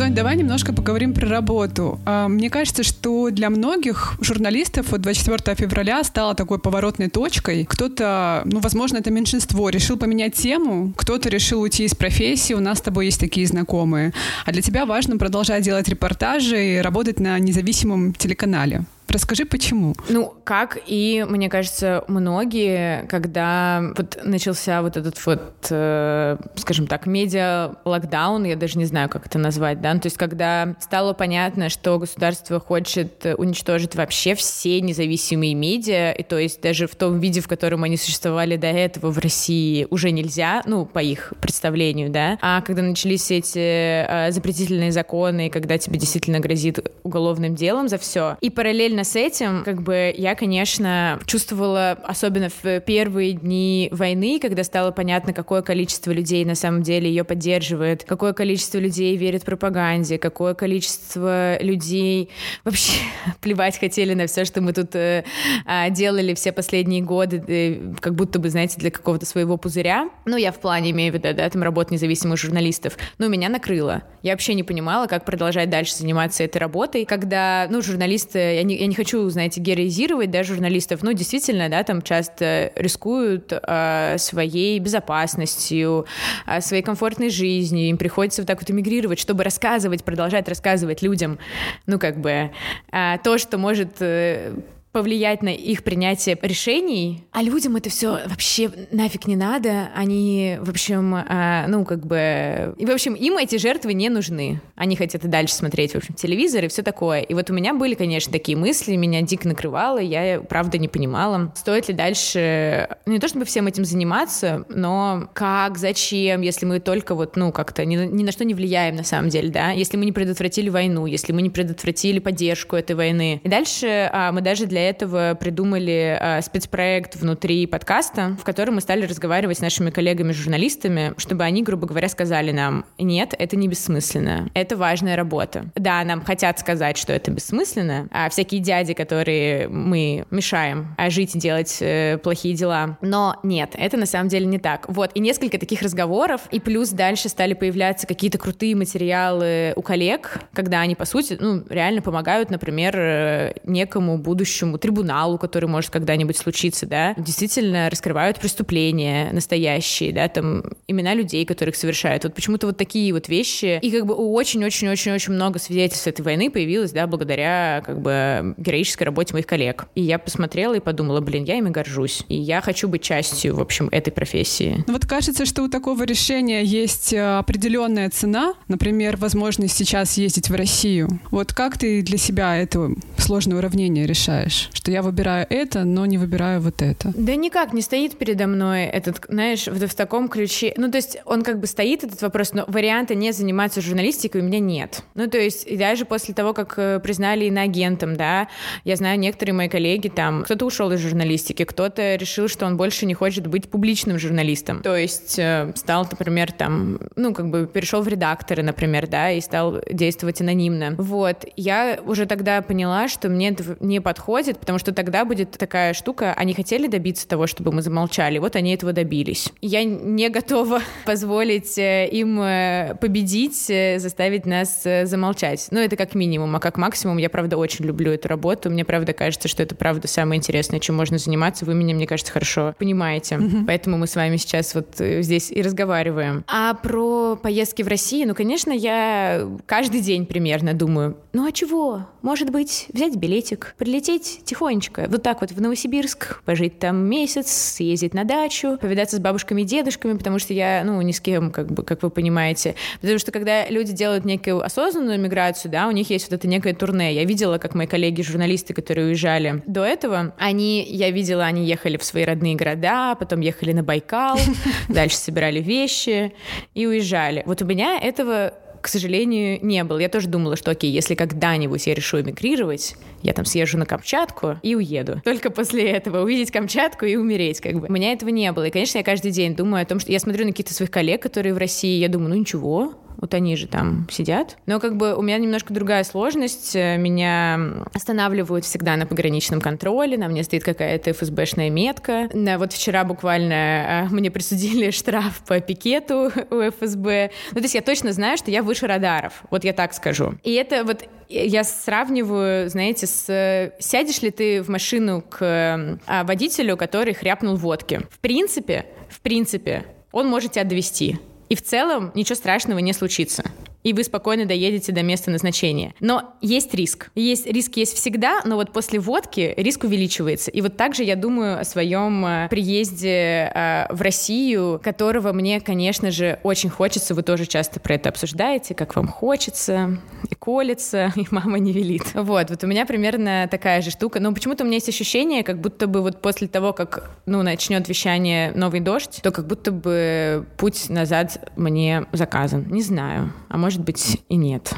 [0.00, 2.00] Сонь, давай немножко поговорим про работу.
[2.06, 7.66] А, мне кажется, что для многих журналистов вот 24 февраля стала такой поворотной точкой.
[7.66, 12.78] Кто-то, ну, возможно, это меньшинство, решил поменять тему, кто-то решил уйти из профессии, у нас
[12.78, 14.14] с тобой есть такие знакомые.
[14.46, 18.86] А для тебя важно продолжать делать репортажи и работать на независимом телеканале.
[19.10, 19.94] Расскажи, почему?
[20.08, 27.06] Ну, как и, мне кажется, многие, когда вот начался вот этот вот, э, скажем так,
[27.06, 31.70] медиа-локдаун, я даже не знаю, как это назвать, да, ну, то есть когда стало понятно,
[31.70, 37.40] что государство хочет уничтожить вообще все независимые медиа, и то есть даже в том виде,
[37.40, 42.38] в котором они существовали до этого в России, уже нельзя, ну, по их представлению, да,
[42.40, 48.36] а когда начались эти э, запретительные законы, когда тебе действительно грозит уголовным делом за все,
[48.40, 54.38] и параллельно параллельно с этим, как бы я, конечно, чувствовала, особенно в первые дни войны,
[54.40, 59.44] когда стало понятно, какое количество людей на самом деле ее поддерживает, какое количество людей верит
[59.44, 62.30] пропаганде, какое количество людей
[62.64, 62.92] вообще
[63.40, 65.24] плевать хотели на все, что мы тут э,
[65.66, 70.08] а, делали все последние годы, э, как будто бы, знаете, для какого-то своего пузыря.
[70.26, 72.96] Ну, я в плане имею в виду, да, там работ независимых журналистов.
[73.18, 74.02] Но меня накрыло.
[74.22, 78.76] Я вообще не понимала, как продолжать дальше заниматься этой работой, когда, ну, журналисты, я не,
[78.76, 84.80] я не хочу, знаете, героизировать, да, журналистов, ну, действительно, да, там часто рискуют э, своей
[84.80, 86.06] безопасностью,
[86.46, 91.38] э, своей комфортной жизнью, им приходится вот так вот эмигрировать, чтобы рассказывать, продолжать рассказывать людям,
[91.86, 92.50] ну, как бы,
[92.90, 94.54] э, то, что может э,
[94.92, 100.70] повлиять на их принятие решений, а людям это все вообще нафиг не надо, они, в
[100.70, 102.74] общем, а, ну, как бы...
[102.76, 104.60] И, в общем, им эти жертвы не нужны.
[104.74, 107.20] Они хотят и дальше смотреть, в общем, телевизор и все такое.
[107.20, 111.52] И вот у меня были, конечно, такие мысли, меня дико накрывало, я, правда, не понимала,
[111.54, 116.80] стоит ли дальше, ну, не то чтобы всем этим заниматься, но как, зачем, если мы
[116.80, 119.96] только вот, ну, как-то ни, ни на что не влияем, на самом деле, да, если
[119.96, 123.40] мы не предотвратили войну, если мы не предотвратили поддержку этой войны.
[123.44, 128.76] И дальше а, мы даже для для этого придумали э, спецпроект внутри подкаста, в котором
[128.76, 133.68] мы стали разговаривать с нашими коллегами-журналистами, чтобы они, грубо говоря, сказали нам, нет, это не
[133.68, 135.66] бессмысленно, это важная работа.
[135.74, 141.36] Да, нам хотят сказать, что это бессмысленно, а всякие дяди, которые мы мешаем а жить
[141.36, 144.86] и делать э, плохие дела, но нет, это на самом деле не так.
[144.88, 150.40] Вот, и несколько таких разговоров, и плюс дальше стали появляться какие-то крутые материалы у коллег,
[150.54, 155.90] когда они, по сути, ну, реально помогают, например, э, некому будущему этому трибуналу, который может
[155.90, 162.24] когда-нибудь случиться, да, действительно раскрывают преступления настоящие, да, там имена людей, которых совершают.
[162.24, 163.78] Вот почему-то вот такие вот вещи.
[163.82, 169.34] И как бы очень-очень-очень-очень много свидетельств этой войны появилось, да, благодаря как бы героической работе
[169.34, 169.86] моих коллег.
[169.94, 172.22] И я посмотрела и подумала, блин, я ими горжусь.
[172.28, 174.84] И я хочу быть частью, в общем, этой профессии.
[174.86, 180.48] Ну вот кажется, что у такого решения есть э, определенная цена, например, возможность сейчас ездить
[180.48, 181.20] в Россию.
[181.30, 184.59] Вот как ты для себя это сложное уравнение решаешь?
[184.60, 187.12] Знаешь, что я выбираю это, но не выбираю вот это?
[187.14, 190.72] Да никак не стоит передо мной этот, знаешь, в, в таком ключе.
[190.76, 194.44] Ну, то есть он как бы стоит, этот вопрос, но варианта не заниматься журналистикой у
[194.44, 195.02] меня нет.
[195.14, 198.48] Ну, то есть даже после того, как э, признали иноагентом, да,
[198.84, 203.06] я знаю, некоторые мои коллеги там, кто-то ушел из журналистики, кто-то решил, что он больше
[203.06, 204.82] не хочет быть публичным журналистом.
[204.82, 209.40] То есть э, стал, например, там, ну, как бы перешел в редакторы, например, да, и
[209.40, 210.94] стал действовать анонимно.
[210.98, 211.44] Вот.
[211.56, 215.94] Я уже тогда поняла, что мне это не подходит, хватит, потому что тогда будет такая
[215.94, 219.52] штука, они хотели добиться того, чтобы мы замолчали, вот они этого добились.
[219.60, 225.68] Я не готова позволить э, им э, победить, э, заставить нас замолчать.
[225.70, 228.70] Ну, это как минимум, а как максимум я, правда, очень люблю эту работу.
[228.70, 231.64] Мне, правда, кажется, что это, правда, самое интересное, чем можно заниматься.
[231.64, 233.36] Вы меня, мне кажется, хорошо понимаете.
[233.36, 233.64] Mm-hmm.
[233.66, 236.44] Поэтому мы с вами сейчас вот здесь и разговариваем.
[236.46, 242.06] А про поездки в Россию, ну, конечно, я каждый день примерно думаю, ну, а чего?
[242.22, 248.14] Может быть, взять билетик, прилететь тихонечко, вот так вот в Новосибирск, пожить там месяц, съездить
[248.14, 251.70] на дачу, повидаться с бабушками и дедушками, потому что я, ну, ни с кем, как
[251.70, 252.74] бы, как вы понимаете.
[253.00, 256.74] Потому что когда люди делают некую осознанную миграцию, да, у них есть вот это некое
[256.74, 257.14] турне.
[257.14, 262.04] Я видела, как мои коллеги-журналисты, которые уезжали до этого, они, я видела, они ехали в
[262.04, 264.38] свои родные города, потом ехали на Байкал,
[264.88, 266.32] дальше собирали вещи
[266.74, 267.42] и уезжали.
[267.46, 269.98] Вот у меня этого к сожалению, не было.
[269.98, 274.58] Я тоже думала, что окей, если когда-нибудь я решу эмигрировать, я там съезжу на Камчатку
[274.62, 275.20] и уеду.
[275.24, 277.86] Только после этого увидеть Камчатку и умереть, как бы.
[277.88, 278.64] У меня этого не было.
[278.64, 281.22] И, конечно, я каждый день думаю о том, что я смотрю на каких-то своих коллег,
[281.22, 284.56] которые в России, я думаю, ну ничего, вот они же там сидят.
[284.66, 286.74] Но как бы у меня немножко другая сложность.
[286.74, 292.28] Меня останавливают всегда на пограничном контроле, на мне стоит какая-то ФСБшная метка.
[292.32, 297.30] Да, вот вчера буквально а, мне присудили штраф по пикету у ФСБ.
[297.52, 300.34] Ну, то есть я точно знаю, что я выше радаров, вот я так скажу.
[300.42, 307.14] И это вот я сравниваю, знаете, с сядешь ли ты в машину к водителю, который
[307.14, 308.00] хряпнул водки.
[308.10, 311.18] В принципе, в принципе, он может тебя довести.
[311.50, 313.44] И в целом ничего страшного не случится
[313.82, 315.94] и вы спокойно доедете до места назначения.
[316.00, 317.10] Но есть риск.
[317.14, 320.50] Есть риск есть всегда, но вот после водки риск увеличивается.
[320.50, 326.10] И вот также я думаю о своем э, приезде э, в Россию, которого мне, конечно
[326.10, 327.14] же, очень хочется.
[327.14, 332.02] Вы тоже часто про это обсуждаете, как вам хочется, и колется, и мама не велит.
[332.14, 334.20] Вот, вот у меня примерно такая же штука.
[334.20, 337.88] Но почему-то у меня есть ощущение, как будто бы вот после того, как, ну, начнет
[337.88, 342.66] вещание «Новый дождь», то как будто бы путь назад мне заказан.
[342.70, 343.32] Не знаю.
[343.48, 344.72] А может может быть и нет.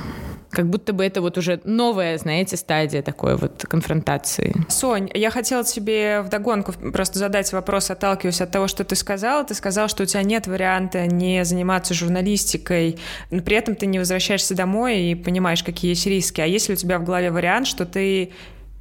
[0.51, 4.55] Как будто бы это вот уже новая, знаете, стадия такой вот конфронтации.
[4.69, 9.45] Сонь, я хотела тебе вдогонку просто задать вопрос, отталкиваясь от того, что ты сказала.
[9.45, 12.99] Ты сказала, что у тебя нет варианта не заниматься журналистикой,
[13.31, 16.43] но при этом ты не возвращаешься домой и понимаешь, какие есть риски.
[16.43, 18.33] А если у тебя в голове вариант, что ты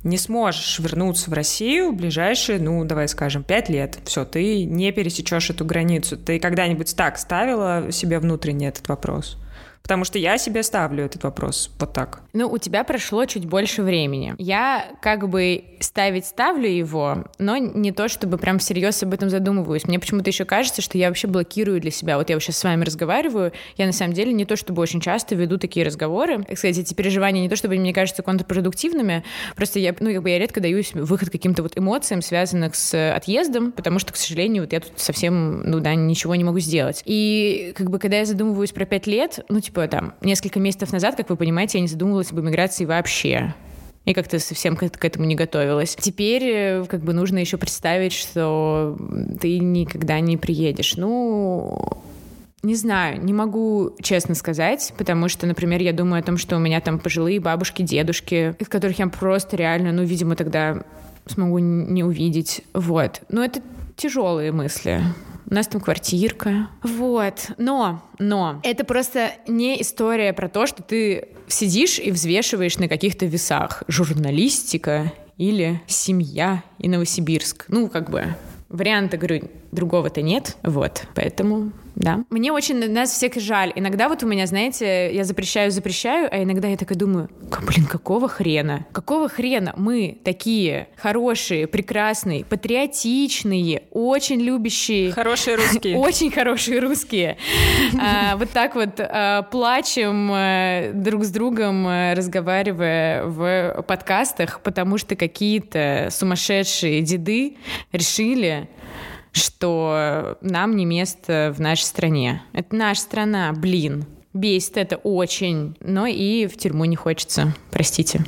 [0.03, 3.97] не сможешь вернуться в Россию в ближайшие, ну, давай скажем, пять лет.
[4.03, 6.17] Все, ты не пересечешь эту границу.
[6.17, 9.37] Ты когда-нибудь так ставила себе внутренне этот вопрос?
[9.83, 12.21] Потому что я себе ставлю этот вопрос вот так.
[12.33, 14.35] Ну, у тебя прошло чуть больше времени.
[14.37, 19.85] Я как бы ставить ставлю его, но не то, чтобы прям всерьез об этом задумываюсь.
[19.85, 22.17] Мне почему-то еще кажется, что я вообще блокирую для себя.
[22.17, 25.35] Вот я сейчас с вами разговариваю, я на самом деле не то, чтобы очень часто
[25.35, 26.43] веду такие разговоры.
[26.43, 29.23] Кстати, эти переживания не то, чтобы мне кажутся контрпродуктивными,
[29.55, 33.71] просто я, ну, как бы я редко даю выход каким-то вот эмоциям, связанных с отъездом,
[33.71, 37.01] потому что, к сожалению, вот я тут совсем, ну да, ничего не могу сделать.
[37.05, 41.15] И как бы когда я задумываюсь про пять лет, ну, типа там несколько месяцев назад,
[41.15, 43.53] как вы понимаете, я не задумывалась об иммиграции вообще
[44.05, 45.95] и как-то совсем к, к этому не готовилась.
[45.95, 48.97] Теперь э, как бы нужно еще представить, что
[49.39, 50.95] ты никогда не приедешь.
[50.97, 51.79] Ну,
[52.63, 56.59] не знаю, не могу честно сказать, потому что, например, я думаю о том, что у
[56.59, 60.83] меня там пожилые бабушки, дедушки, из которых я просто реально, ну, видимо, тогда
[61.27, 62.61] смогу не увидеть.
[62.73, 63.21] Вот.
[63.29, 63.61] Но это
[63.95, 65.01] тяжелые мысли
[65.51, 66.69] у нас там квартирка.
[66.81, 67.51] Вот.
[67.57, 73.25] Но, но, это просто не история про то, что ты сидишь и взвешиваешь на каких-то
[73.25, 73.83] весах.
[73.89, 77.65] Журналистика или семья и Новосибирск.
[77.67, 78.33] Ну, как бы,
[78.69, 80.57] варианта, говорю, другого-то нет.
[80.63, 81.07] Вот.
[81.15, 82.23] Поэтому да.
[82.29, 83.71] Мне очень нас всех жаль.
[83.75, 87.29] Иногда вот у меня, знаете, я запрещаю, запрещаю, а иногда я такая думаю,
[87.61, 88.85] блин, какого хрена?
[88.91, 95.11] Какого хрена мы такие хорошие, прекрасные, патриотичные, очень любящие...
[95.11, 95.97] Хорошие русские.
[96.01, 97.37] Очень хорошие русские.
[97.99, 105.15] А, вот так вот а, плачем а, друг с другом, разговаривая в подкастах, потому что
[105.15, 107.57] какие-то сумасшедшие деды
[107.91, 108.69] решили
[109.31, 112.41] что нам не место в нашей стране.
[112.53, 114.05] Это наша страна, блин.
[114.33, 118.25] Бесит это очень, но и в тюрьму не хочется, простите.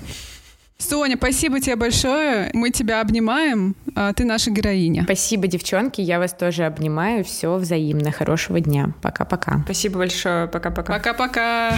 [0.78, 2.50] Соня, спасибо тебе большое.
[2.54, 3.76] Мы тебя обнимаем.
[3.96, 5.04] А ты наша героиня.
[5.04, 6.02] Спасибо, девчонки.
[6.02, 7.24] Я вас тоже обнимаю.
[7.24, 8.12] Все взаимно.
[8.12, 8.94] Хорошего дня.
[9.02, 9.62] Пока-пока.
[9.64, 10.48] Спасибо большое.
[10.48, 10.94] Пока-пока.
[10.94, 11.78] Пока-пока.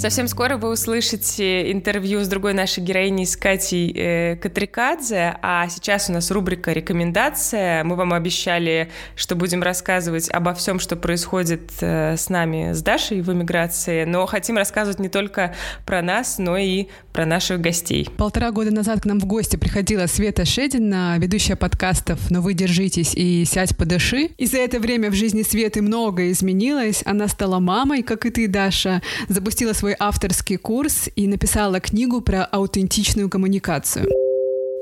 [0.00, 6.08] Совсем скоро вы услышите интервью с другой нашей героиней, с Катей э, Катрикадзе, а сейчас
[6.08, 7.84] у нас рубрика «Рекомендация».
[7.84, 13.20] Мы вам обещали, что будем рассказывать обо всем, что происходит э, с нами, с Дашей
[13.20, 18.08] в эмиграции, но хотим рассказывать не только про нас, но и про наших гостей.
[18.16, 23.12] Полтора года назад к нам в гости приходила Света Шедина, ведущая подкастов «Но вы держитесь»
[23.14, 24.30] и «Сядь подыши».
[24.38, 27.02] И за это время в жизни Светы многое изменилось.
[27.04, 32.20] Она стала мамой, как и ты, Даша, запустила свой свой авторский курс и написала книгу
[32.20, 34.06] про аутентичную коммуникацию.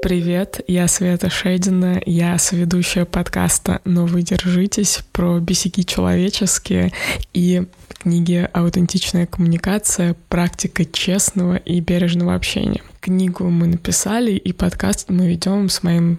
[0.02, 6.92] Привет, я Света Шедина, я соведущая подкаста «Но вы держитесь» про бесяки человеческие
[7.32, 10.14] и книги «Аутентичная коммуникация.
[10.28, 12.82] Практика честного и бережного общения».
[13.00, 16.18] Книгу мы написали, и подкаст мы ведем с моим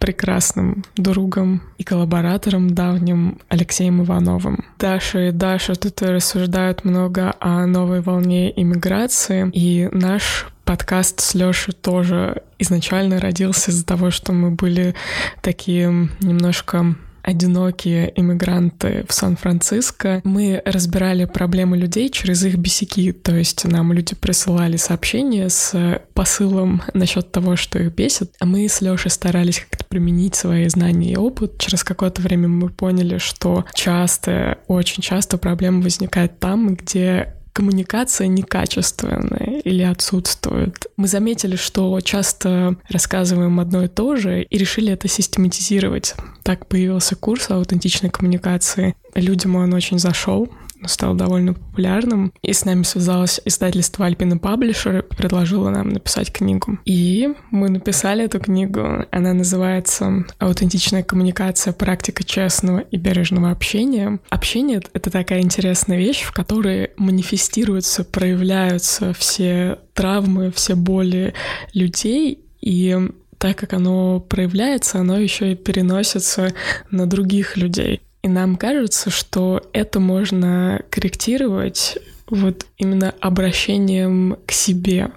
[0.00, 4.64] прекрасным другом и коллаборатором давним Алексеем Ивановым.
[4.78, 11.74] Даша и Даша тут рассуждают много о новой волне иммиграции, и наш подкаст с Лёшей
[11.74, 14.94] тоже изначально родился из-за того, что мы были
[15.42, 16.96] такие немножко
[17.30, 20.20] одинокие иммигранты в Сан-Франциско.
[20.24, 26.82] Мы разбирали проблемы людей через их бесяки, то есть нам люди присылали сообщения с посылом
[26.94, 31.16] насчет того, что их бесит, а мы с Лешей старались как-то применить свои знания и
[31.16, 31.58] опыт.
[31.58, 39.60] Через какое-то время мы поняли, что часто, очень часто проблема возникает там, где коммуникация некачественная
[39.64, 40.86] или отсутствует.
[40.96, 46.14] Мы заметили, что часто рассказываем одно и то же и решили это систематизировать.
[46.42, 48.94] Так появился курс аутентичной коммуникации.
[49.14, 50.48] Людям он очень зашел
[50.86, 52.32] стал довольно популярным.
[52.42, 56.78] И с нами связалось издательство Альпина Паблишер и предложило нам написать книгу.
[56.84, 59.04] И мы написали эту книгу.
[59.10, 61.72] Она называется «Аутентичная коммуникация.
[61.72, 64.20] Практика честного и бережного общения».
[64.30, 71.34] Общение— это такая интересная вещь, в которой манифестируются, проявляются все травмы, все боли
[71.74, 72.96] людей, и
[73.38, 76.52] так как оно проявляется, оно еще и переносится
[76.90, 78.02] на других людей.
[78.22, 85.10] И нам кажется, что это можно корректировать вот именно обращением к себе,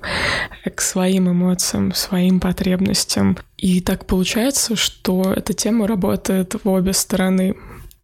[0.76, 3.38] к своим эмоциям, своим потребностям.
[3.58, 7.56] И так получается, что эта тема работает в обе стороны.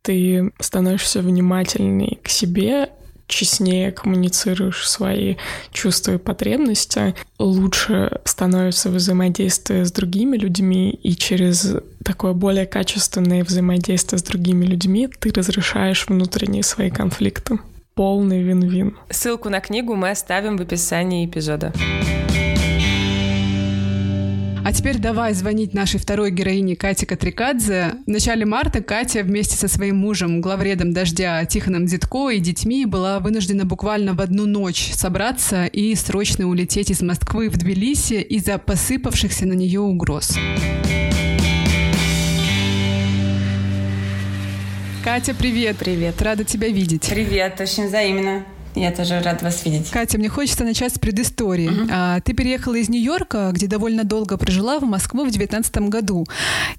[0.01, 2.89] ты становишься внимательней к себе,
[3.29, 5.35] честнее коммуницируешь свои
[5.71, 14.19] чувства и потребности, лучше становится взаимодействие с другими людьми, и через такое более качественное взаимодействие
[14.19, 17.59] с другими людьми ты разрешаешь внутренние свои конфликты.
[17.93, 18.97] Полный вин-вин.
[19.09, 21.73] Ссылку на книгу мы оставим в описании эпизода.
[24.69, 27.95] А теперь давай звонить нашей второй героине Кате Катрикадзе.
[28.05, 33.19] В начале марта Катя вместе со своим мужем, главредом «Дождя» Тихоном Дедко и детьми была
[33.19, 39.47] вынуждена буквально в одну ночь собраться и срочно улететь из Москвы в Тбилиси из-за посыпавшихся
[39.47, 40.37] на нее угроз.
[45.03, 45.77] Катя, привет.
[45.77, 46.21] Привет.
[46.21, 47.09] Рада тебя видеть.
[47.09, 48.45] Привет, очень взаимно.
[48.79, 49.89] Я тоже рад вас видеть.
[49.89, 51.69] Катя, мне хочется начать с предыстории.
[51.69, 51.89] Uh-huh.
[51.91, 56.25] А, ты переехала из Нью-Йорка, где довольно долго прожила, в Москву в 2019 году.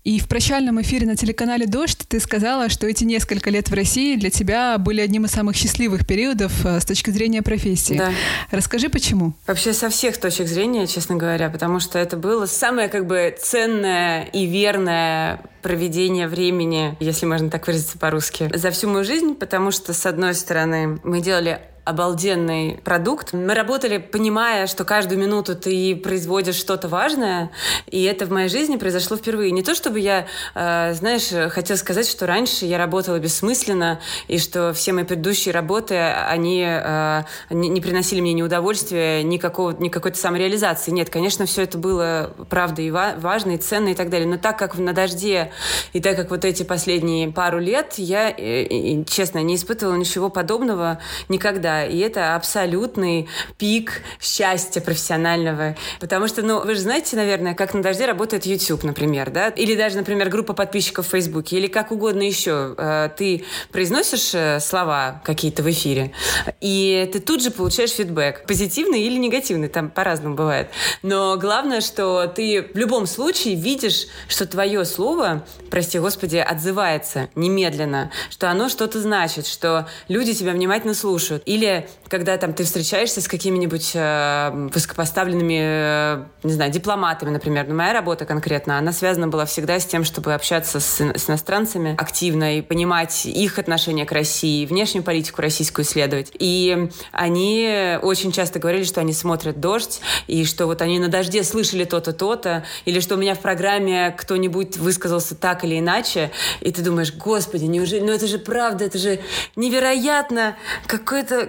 [0.03, 4.17] И в прощальном эфире на телеканале «Дождь» ты сказала, что эти несколько лет в России
[4.17, 7.99] для тебя были одним из самых счастливых периодов а, с точки зрения профессии.
[7.99, 8.13] Да.
[8.51, 9.35] Расскажи, почему?
[9.47, 14.23] Вообще со всех точек зрения, честно говоря, потому что это было самое как бы ценное
[14.23, 19.93] и верное проведение времени, если можно так выразиться по-русски, за всю мою жизнь, потому что,
[19.93, 23.33] с одной стороны, мы делали обалденный продукт.
[23.33, 27.51] Мы работали, понимая, что каждую минуту ты производишь что-то важное,
[27.87, 29.51] и это в моей жизни произошло впервые.
[29.51, 34.73] Не то, чтобы я, э, знаешь, хотела сказать, что раньше я работала бессмысленно, и что
[34.73, 39.89] все мои предыдущие работы, они э, не, не приносили мне ни удовольствия, ни, какого, ни
[39.89, 40.91] какой-то самореализации.
[40.93, 44.29] Нет, конечно, все это было правда и ва- важно, и ценно, и так далее.
[44.29, 45.53] Но так как на «Дожде»,
[45.93, 51.01] и так как вот эти последние пару лет, я, э, честно, не испытывала ничего подобного
[51.29, 55.77] никогда и это абсолютный пик счастья профессионального.
[56.01, 59.49] Потому что, ну, вы же знаете, наверное, как на дожде работает YouTube, например, да?
[59.49, 62.75] Или даже, например, группа подписчиков в Фейсбуке, или как угодно еще.
[62.77, 66.13] Э, ты произносишь э, слова какие-то в эфире,
[66.61, 68.47] и ты тут же получаешь фидбэк.
[68.47, 70.69] Позитивный или негативный, там по-разному бывает.
[71.03, 78.11] Но главное, что ты в любом случае видишь, что твое слово, прости господи, отзывается немедленно,
[78.29, 81.43] что оно что-то значит, что люди тебя внимательно слушают.
[81.47, 87.67] Или когда там ты встречаешься с какими-нибудь э, высокопоставленными, э, не знаю, дипломатами, например.
[87.69, 91.95] Но моя работа конкретно, она связана была всегда с тем, чтобы общаться с, с иностранцами
[91.99, 96.33] активно и понимать их отношение к России, внешнюю политику российскую исследовать.
[96.39, 101.45] И они очень часто говорили, что они смотрят «Дождь», и что вот они на «Дожде»
[101.45, 106.71] слышали то-то, то-то, или что у меня в программе кто-нибудь высказался так или иначе, и
[106.73, 109.21] ты думаешь, господи, неужели, ну это же правда, это же
[109.57, 111.49] невероятно, какое-то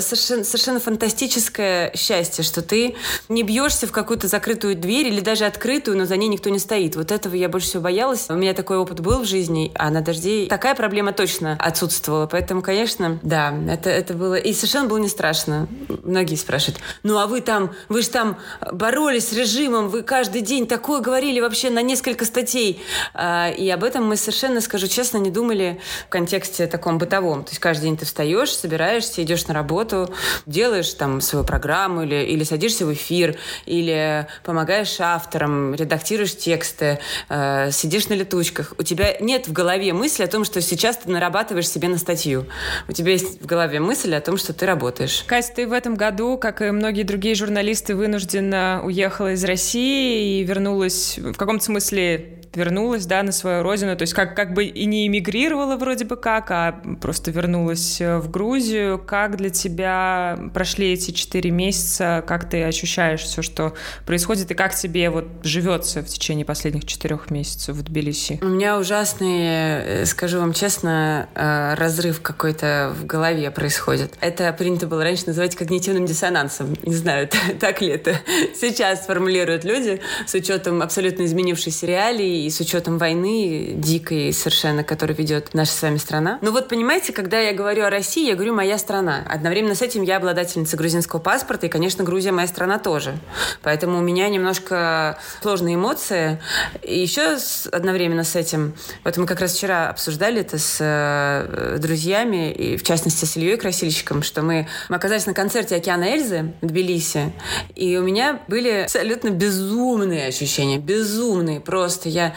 [0.00, 2.96] совершенно, совершенно фантастическое счастье, что ты
[3.28, 6.96] не бьешься в какую-то закрытую дверь или даже открытую, но за ней никто не стоит.
[6.96, 8.26] Вот этого я больше всего боялась.
[8.28, 12.26] У меня такой опыт был в жизни, а на дожде такая проблема точно отсутствовала.
[12.26, 14.34] Поэтому, конечно, да, это, это было...
[14.34, 15.68] И совершенно было не страшно.
[16.02, 18.38] Многие спрашивают, ну а вы там, вы же там
[18.72, 22.82] боролись с режимом, вы каждый день такое говорили вообще на несколько статей.
[23.14, 27.44] А, и об этом мы совершенно, скажу честно, не думали в контексте таком бытовом.
[27.44, 30.12] То есть каждый день ты встаешь, собираешься, идешь на работу,
[30.46, 36.98] делаешь там свою программу или, или садишься в эфир, или помогаешь авторам, редактируешь тексты,
[37.28, 38.74] э, сидишь на летучках.
[38.78, 42.46] У тебя нет в голове мысли о том, что сейчас ты нарабатываешь себе на статью.
[42.88, 45.24] У тебя есть в голове мысль о том, что ты работаешь.
[45.26, 50.44] Катя, ты в этом году, как и многие другие журналисты, вынуждена уехала из России и
[50.44, 54.84] вернулась в каком-то смысле вернулась, да, на свою родину, то есть как, как бы и
[54.84, 58.98] не эмигрировала вроде бы как, а просто вернулась э, в Грузию.
[58.98, 63.74] Как для тебя прошли эти четыре месяца, как ты ощущаешь все, что
[64.06, 68.38] происходит, и как тебе вот живется в течение последних четырех месяцев в Тбилиси?
[68.42, 74.14] У меня ужасный, э, скажу вам честно, э, разрыв какой-то в голове происходит.
[74.20, 76.76] Это принято было раньше называть когнитивным диссонансом.
[76.82, 77.28] Не знаю,
[77.60, 78.16] так ли это
[78.54, 85.16] сейчас формулируют люди с учетом абсолютно изменившейся реалии и с учетом войны дикой совершенно, которую
[85.16, 86.38] ведет наша с вами страна.
[86.42, 89.24] Но вот понимаете, когда я говорю о России, я говорю «моя страна».
[89.28, 93.18] Одновременно с этим я обладательница грузинского паспорта, и, конечно, Грузия моя страна тоже.
[93.62, 96.40] Поэтому у меня немножко сложные эмоции.
[96.82, 97.38] И еще
[97.70, 98.74] одновременно с этим,
[99.04, 103.56] вот мы как раз вчера обсуждали это с э, друзьями, и в частности с Ильей
[103.56, 107.32] Красильщиком, что мы, мы оказались на концерте «Океана Эльзы» в Тбилиси,
[107.74, 112.08] и у меня были абсолютно безумные ощущения, безумные просто.
[112.08, 112.31] Я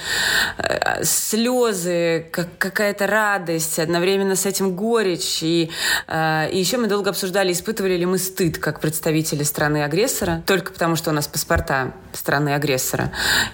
[0.57, 5.39] э, слезы, как, какая-то радость, одновременно с этим горечь.
[5.41, 5.69] И,
[6.07, 10.95] э, и еще мы долго обсуждали, испытывали ли мы стыд как представители страны-агрессора, только потому
[10.95, 13.11] что у нас паспорта страны-агрессора.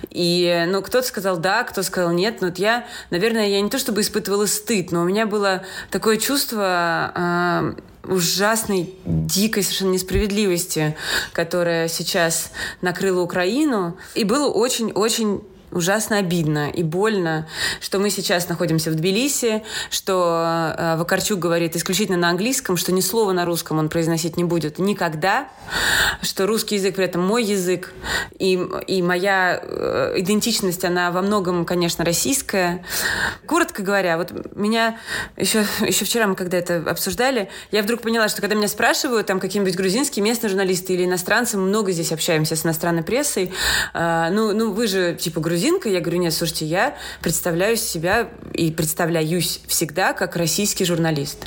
[0.10, 2.42] И, ну, кто-то сказал да, кто сказал нет.
[2.42, 6.18] Но вот я, наверное, я не то чтобы испытывала стыд, но у меня было такое
[6.18, 7.74] чувство э,
[8.08, 10.96] ужасной, дикой совершенно несправедливости,
[11.34, 13.98] которая сейчас накрыла Украину.
[14.16, 17.48] И было очень-очень ужасно обидно и больно,
[17.80, 23.02] что мы сейчас находимся в Тбилиси, что э, Вакарчук говорит исключительно на английском, что ни
[23.02, 25.48] слова на русском он произносить не будет никогда,
[26.22, 27.94] что русский язык при этом мой язык,
[28.38, 32.84] и, и моя э, идентичность, она во многом, конечно, российская.
[33.46, 35.00] Коротко говоря, вот меня
[35.38, 39.40] еще, еще вчера мы когда это обсуждали, я вдруг поняла, что когда меня спрашивают, там
[39.40, 43.54] какие-нибудь грузинские местные журналисты или иностранцы, мы много здесь общаемся с иностранной прессой,
[43.94, 45.90] э, ну, ну вы же типа грузин грузинка.
[45.90, 51.46] Я говорю, нет, слушайте, я представляю себя и представляюсь всегда как российский журналист.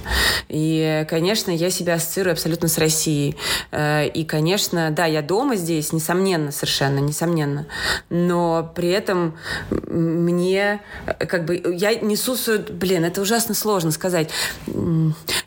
[0.49, 3.37] И, конечно, я себя ассоциирую абсолютно с Россией.
[3.73, 7.67] Э, и, конечно, да, я дома здесь, несомненно, совершенно, несомненно.
[8.09, 9.37] Но при этом
[9.71, 10.81] мне,
[11.19, 12.37] как бы, я несу.
[12.71, 14.31] Блин, это ужасно сложно сказать.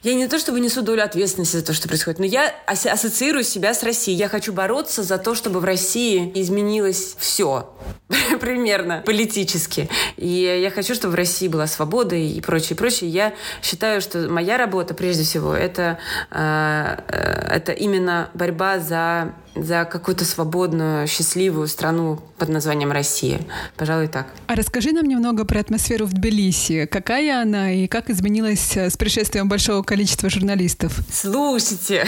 [0.03, 3.74] Я не то чтобы несу долю ответственности за то, что происходит, но я ассоциирую себя
[3.74, 4.18] с Россией.
[4.18, 7.74] Я хочу бороться за то, чтобы в России изменилось все.
[8.58, 9.89] примерно политически.
[10.18, 13.10] И я хочу, чтобы в России была свобода и прочее, прочее.
[13.10, 15.99] Я считаю, что моя работа, прежде всего, это,
[16.32, 19.34] э, э, это именно борьба за
[19.64, 23.39] за какую-то свободную, счастливую страну под названием Россия.
[23.76, 24.28] Пожалуй, так.
[24.47, 26.86] А расскажи нам немного про атмосферу в Тбилиси.
[26.86, 30.99] Какая она и как изменилась с пришествием большого количества журналистов?
[31.12, 32.05] Слушайте,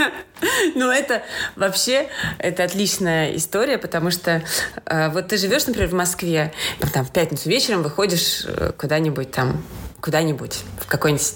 [0.74, 1.22] ну это
[1.56, 4.42] вообще это отличная история, потому что
[4.86, 6.52] э, вот ты живешь, например, в Москве,
[6.92, 9.62] там в пятницу вечером выходишь э, куда-нибудь там,
[10.00, 11.32] куда-нибудь в какой-нибудь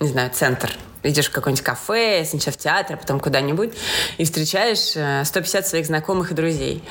[0.00, 0.72] не знаю, центр
[1.02, 3.72] идешь в какое-нибудь кафе, сначала в театр, а потом куда-нибудь,
[4.18, 6.84] и встречаешь 150 э, своих знакомых и друзей.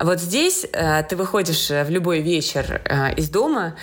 [0.00, 2.80] Вот здесь э, ты выходишь э, в любой вечер
[3.16, 3.74] из дома,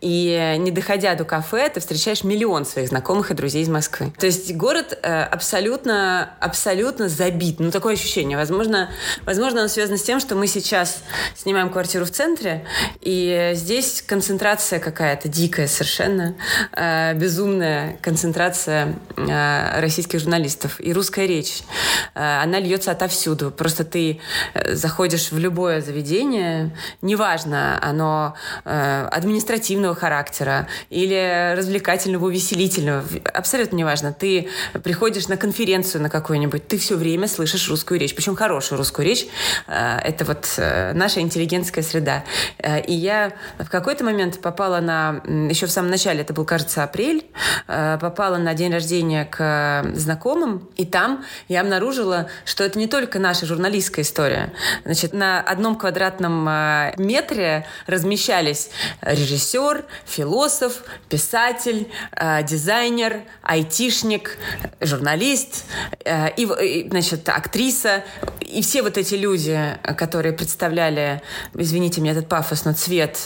[0.00, 4.12] и не доходя до кафе, ты встречаешь миллион своих знакомых и друзей из Москвы.
[4.18, 7.60] То есть город абсолютно, абсолютно забит.
[7.60, 8.36] Ну, такое ощущение.
[8.36, 8.90] Возможно,
[9.24, 11.02] возможно, оно связано с тем, что мы сейчас
[11.34, 12.66] снимаем квартиру в центре,
[13.00, 16.34] и здесь концентрация какая-то дикая совершенно,
[17.14, 18.94] безумная концентрация
[19.28, 20.80] российских журналистов.
[20.80, 21.62] И русская речь,
[22.14, 23.50] э, она льется отовсюду.
[23.50, 24.20] Просто ты
[24.54, 34.12] э, заходишь в любое заведение, неважно, оно административного характера или развлекательного, увеселительного, абсолютно неважно.
[34.12, 34.48] Ты
[34.82, 39.26] приходишь на конференцию на какую-нибудь, ты все время слышишь русскую речь, причем хорошую русскую речь.
[39.66, 42.24] Это вот наша интеллигентская среда.
[42.86, 47.26] И я в какой-то момент попала на, еще в самом начале, это был, кажется, апрель,
[47.66, 52.86] попала на день рождения обращение к э, знакомым, и там я обнаружила, что это не
[52.86, 54.52] только наша журналистская история.
[54.84, 64.38] Значит, на одном квадратном э, метре размещались режиссер, философ, писатель, э, дизайнер, айтишник,
[64.80, 65.64] журналист
[66.36, 68.04] и, значит, актриса.
[68.54, 69.58] И все вот эти люди,
[69.96, 71.22] которые представляли,
[71.54, 73.24] извините меня, этот пафос, но цвет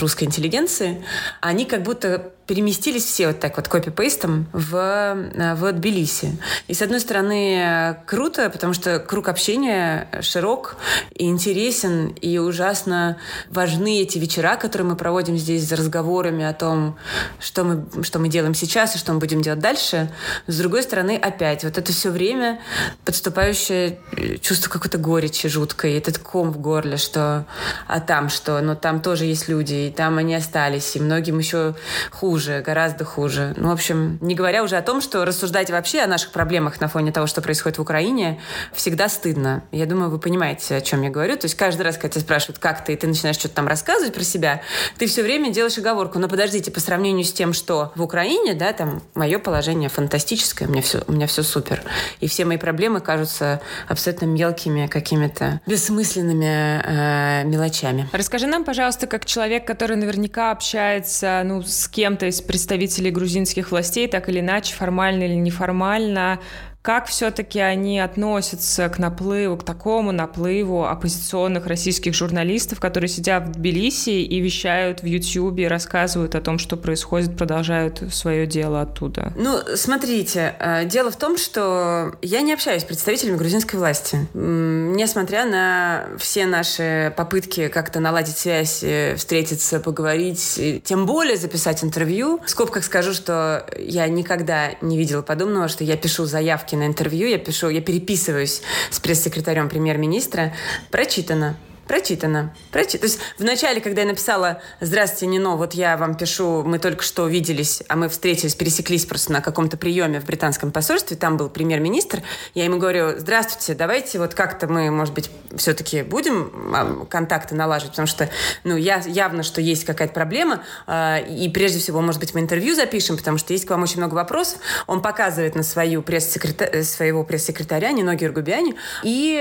[0.00, 1.02] русской интеллигенции,
[1.40, 6.38] они как будто переместились все вот так вот копи-пейстом в, э, в Тбилиси.
[6.66, 10.76] И, с одной стороны, круто, потому что круг общения широк
[11.14, 13.18] и интересен, и ужасно
[13.50, 16.96] важны эти вечера, которые мы проводим здесь за разговорами о том,
[17.38, 20.10] что мы, что мы делаем сейчас и что мы будем делать дальше.
[20.46, 22.60] С другой стороны, опять, вот это все время
[23.04, 23.98] подступающее
[24.40, 27.46] чувство какой-то горечи жуткой, этот ком в горле, что
[27.86, 31.74] а там что, но там тоже есть люди, и там они остались, и многим еще
[32.10, 33.54] хуже гораздо хуже.
[33.56, 36.88] Ну, в общем, не говоря уже о том, что рассуждать вообще о наших проблемах на
[36.88, 38.40] фоне того, что происходит в Украине,
[38.72, 39.62] всегда стыдно.
[39.72, 41.36] Я думаю, вы понимаете, о чем я говорю.
[41.36, 44.14] То есть каждый раз, когда тебя спрашивают, как ты, и ты начинаешь что-то там рассказывать
[44.14, 44.62] про себя,
[44.98, 46.18] ты все время делаешь оговорку.
[46.18, 50.70] Но подождите, по сравнению с тем, что в Украине, да, там мое положение фантастическое, у
[50.70, 51.82] меня все, у меня все супер.
[52.20, 58.08] И все мои проблемы кажутся абсолютно мелкими, какими-то бессмысленными э, мелочами.
[58.12, 64.08] Расскажи нам, пожалуйста, как человек, который наверняка общается ну, с кем-то из представителей грузинских властей,
[64.08, 66.40] так или иначе, формально или неформально,
[66.88, 73.52] как все-таки они относятся к наплыву, к такому наплыву оппозиционных российских журналистов, которые сидят в
[73.52, 79.34] Тбилиси и вещают в Ютьюбе, рассказывают о том, что происходит, продолжают свое дело оттуда?
[79.36, 84.26] Ну, смотрите, э, дело в том, что я не общаюсь с представителями грузинской власти.
[84.32, 92.40] Несмотря на все наши попытки как-то наладить связь, э, встретиться, поговорить, тем более записать интервью,
[92.46, 97.28] в скобках скажу, что я никогда не видела подобного, что я пишу заявки на интервью,
[97.28, 100.54] я пишу, я переписываюсь с пресс-секретарем премьер-министра,
[100.90, 101.56] прочитано.
[101.88, 102.54] Прочитано.
[102.70, 103.00] Прочитано.
[103.00, 107.26] То есть вначале, когда я написала «Здравствуйте, Нино, вот я вам пишу, мы только что
[107.26, 112.22] виделись, а мы встретились, пересеклись просто на каком-то приеме в британском посольстве, там был премьер-министр,
[112.52, 117.92] я ему говорю «Здравствуйте, давайте вот как-то мы, может быть, все-таки будем а, контакты налаживать,
[117.92, 118.28] потому что,
[118.64, 122.74] ну, я, явно, что есть какая-то проблема, э, и прежде всего, может быть, мы интервью
[122.74, 124.58] запишем, потому что есть к вам очень много вопросов».
[124.86, 129.38] Он показывает на свою пресс-секретаря, своего пресс-секретаря Нино Гергубяни, и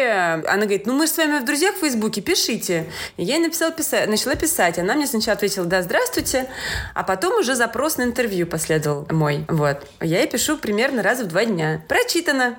[0.47, 2.85] она говорит «Ну, мы с вами в друзьях в Фейсбуке, пишем пишите.
[3.17, 4.77] И я ей написала, писать, начала писать.
[4.77, 6.49] Она мне сначала ответила, да, здравствуйте,
[6.93, 9.45] а потом уже запрос на интервью последовал мой.
[9.47, 9.85] Вот.
[10.01, 11.83] Я ей пишу примерно раз в два дня.
[11.88, 12.57] Прочитано.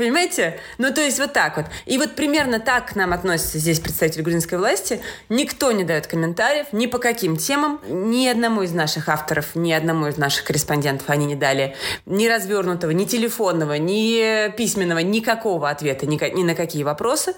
[0.00, 0.58] Понимаете?
[0.78, 1.66] Ну, то есть вот так вот.
[1.84, 5.02] И вот примерно так к нам относятся здесь представители грузинской власти.
[5.28, 7.82] Никто не дает комментариев ни по каким темам.
[7.86, 12.92] Ни одному из наших авторов, ни одному из наших корреспондентов они не дали ни развернутого,
[12.92, 17.34] ни телефонного, ни письменного, никакого ответа ни, ни на какие вопросы.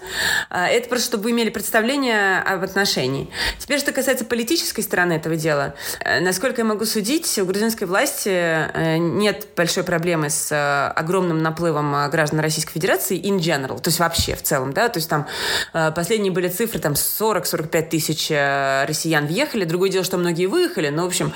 [0.49, 3.29] А, это просто, чтобы вы имели представление об отношении.
[3.57, 5.75] Теперь, что касается политической стороны этого дела.
[6.01, 11.41] Э, насколько я могу судить, у грузинской власти э, нет большой проблемы с э, огромным
[11.41, 15.25] наплывом граждан Российской Федерации in general, то есть вообще в целом, да, то есть там
[15.71, 21.07] последние были цифры, там 40-45 тысяч россиян въехали, другое дело, что многие выехали, но, в
[21.07, 21.31] общем,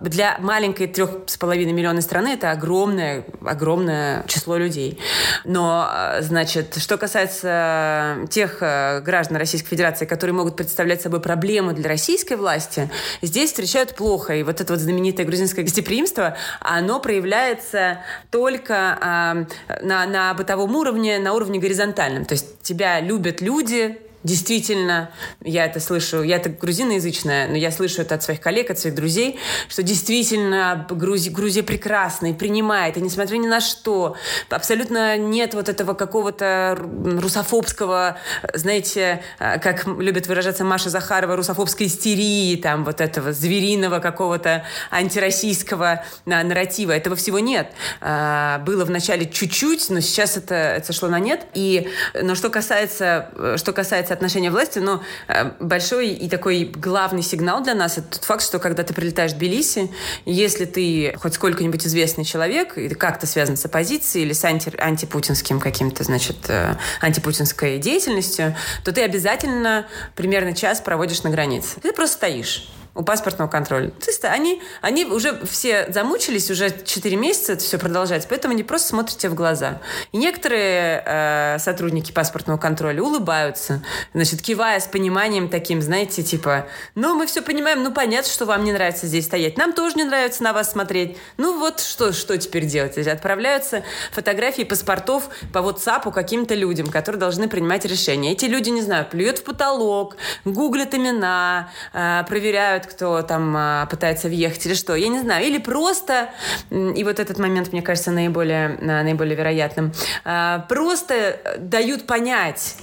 [0.00, 4.98] для маленькой трех с половиной миллионной страны это огромное, огромное число людей.
[5.44, 5.90] Но,
[6.20, 12.90] значит, что касается тех граждан Российской Федерации, которые могут представлять собой проблему для российской власти,
[13.22, 14.34] здесь встречают плохо.
[14.34, 21.18] И вот это вот знаменитое грузинское гостеприимство, оно проявляется только э, на, на бытовом уровне,
[21.18, 22.24] на уровне горизонтальном.
[22.24, 25.10] То есть тебя любят люди, действительно,
[25.42, 28.94] я это слышу, я это грузиноязычная, но я слышу это от своих коллег, от своих
[28.94, 29.38] друзей,
[29.68, 34.16] что действительно Грузия, Грузия прекрасна и принимает, и несмотря ни на что,
[34.50, 38.18] абсолютно нет вот этого какого-то русофобского,
[38.54, 46.04] знаете, а, как любит выражаться Маша Захарова, русофобской истерии, там вот этого звериного какого-то антироссийского
[46.26, 46.92] а, нарратива.
[46.92, 47.72] Этого всего нет.
[48.00, 51.46] А, было вначале чуть-чуть, но сейчас это, это шло на нет.
[51.54, 51.88] И,
[52.20, 57.62] но что касается, что касается касается отношения власти, но э, большой и такой главный сигнал
[57.62, 59.90] для нас это тот факт, что когда ты прилетаешь в Тбилиси,
[60.24, 65.60] если ты хоть сколько-нибудь известный человек, и как-то связан с оппозицией или с анти антипутинским
[65.60, 68.54] каким-то, значит, э, антипутинской деятельностью,
[68.84, 71.80] то ты обязательно примерно час проводишь на границе.
[71.80, 73.90] Ты просто стоишь у паспортного контроля.
[73.90, 78.62] То есть они, они уже все замучились, уже 4 месяца это все продолжается, поэтому они
[78.62, 79.80] просто смотрят тебе в глаза.
[80.12, 83.82] И некоторые э, сотрудники паспортного контроля улыбаются,
[84.14, 88.64] значит, кивая с пониманием таким, знаете, типа, ну, мы все понимаем, ну, понятно, что вам
[88.64, 91.16] не нравится здесь стоять, нам тоже не нравится на вас смотреть.
[91.36, 92.98] Ну, вот что, что теперь делать?
[92.98, 98.32] Отправляются фотографии паспортов по WhatsApp каким-то людям, которые должны принимать решения.
[98.32, 104.28] Эти люди, не знаю, плюют в потолок, гуглят имена, э, проверяют, кто там а, пытается
[104.28, 105.44] въехать или что, я не знаю.
[105.46, 106.30] Или просто,
[106.70, 109.92] и вот этот момент, мне кажется, наиболее, наиболее вероятным,
[110.24, 112.76] а, просто дают понять,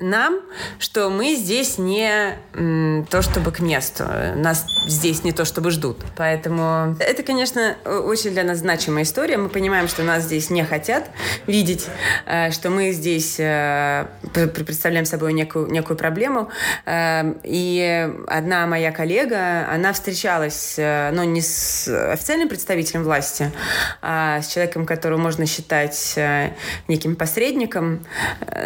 [0.00, 0.40] нам,
[0.78, 2.36] что мы здесь не
[3.10, 4.04] то, чтобы к месту.
[4.36, 5.98] Нас здесь не то, чтобы ждут.
[6.16, 9.36] Поэтому это, конечно, очень для нас значимая история.
[9.36, 11.10] Мы понимаем, что нас здесь не хотят
[11.46, 11.86] видеть,
[12.26, 16.48] э, что мы здесь э, представляем собой некую, некую проблему.
[16.86, 23.52] Э, и одна моя коллега, она встречалась, но не с официальным представителем власти,
[24.00, 26.18] а с человеком, которого можно считать
[26.88, 28.06] неким посредником,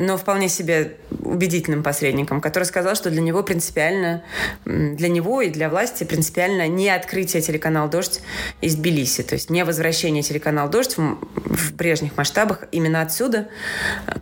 [0.01, 4.23] но вполне себе убедительным посредником, который сказал, что для него принципиально,
[4.65, 8.21] для него и для власти принципиально не открытие телеканала «Дождь»
[8.61, 13.49] из Тбилиси, то есть не возвращение телеканала «Дождь» в, в прежних масштабах именно отсюда,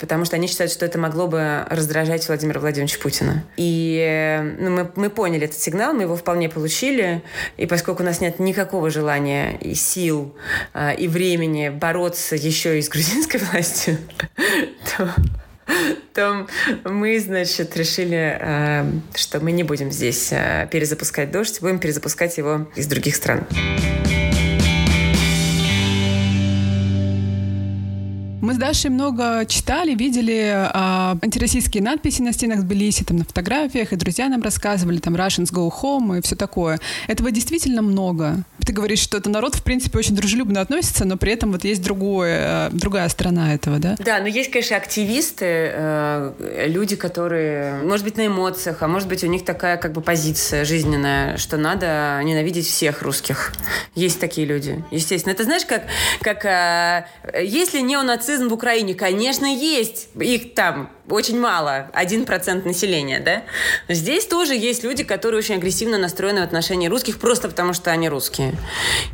[0.01, 3.45] потому что они считают, что это могло бы раздражать Владимира Владимировича Путина.
[3.57, 7.23] И ну, мы, мы поняли этот сигнал, мы его вполне получили,
[7.57, 10.35] и поскольку у нас нет никакого желания и сил,
[10.73, 13.99] а, и времени бороться еще и с грузинской властью,
[14.97, 15.15] то
[16.15, 16.47] то
[16.85, 22.67] мы, значит, решили, э, что мы не будем здесь э, перезапускать дождь, будем перезапускать его
[22.77, 23.47] из других стран.
[28.43, 33.93] Мы с Дашей много читали, видели а, антироссийские надписи на стенах Тбилиси, там на фотографиях,
[33.93, 36.81] и друзья нам рассказывали, там Russians go home и все такое.
[37.07, 38.39] Этого действительно много.
[38.67, 41.85] Ты говоришь, что это народ, в принципе, очень дружелюбно относится, но при этом вот есть
[41.85, 43.95] другое, другая сторона этого, да?
[44.01, 49.23] Да, но есть, конечно, активисты, э, люди, которые, может быть, на эмоциях, а может быть,
[49.23, 53.53] у них такая как бы позиция жизненная, что надо ненавидеть всех русских.
[53.95, 55.33] Есть такие люди, естественно.
[55.33, 55.85] Это знаешь, как,
[56.23, 57.75] как э, есть
[58.33, 58.95] неонацизм в Украине?
[58.95, 60.09] Конечно, есть.
[60.19, 63.43] Их там очень мало, один процент населения, да?
[63.89, 68.09] Здесь тоже есть люди, которые очень агрессивно настроены в отношении русских, просто потому что они
[68.09, 68.55] русские.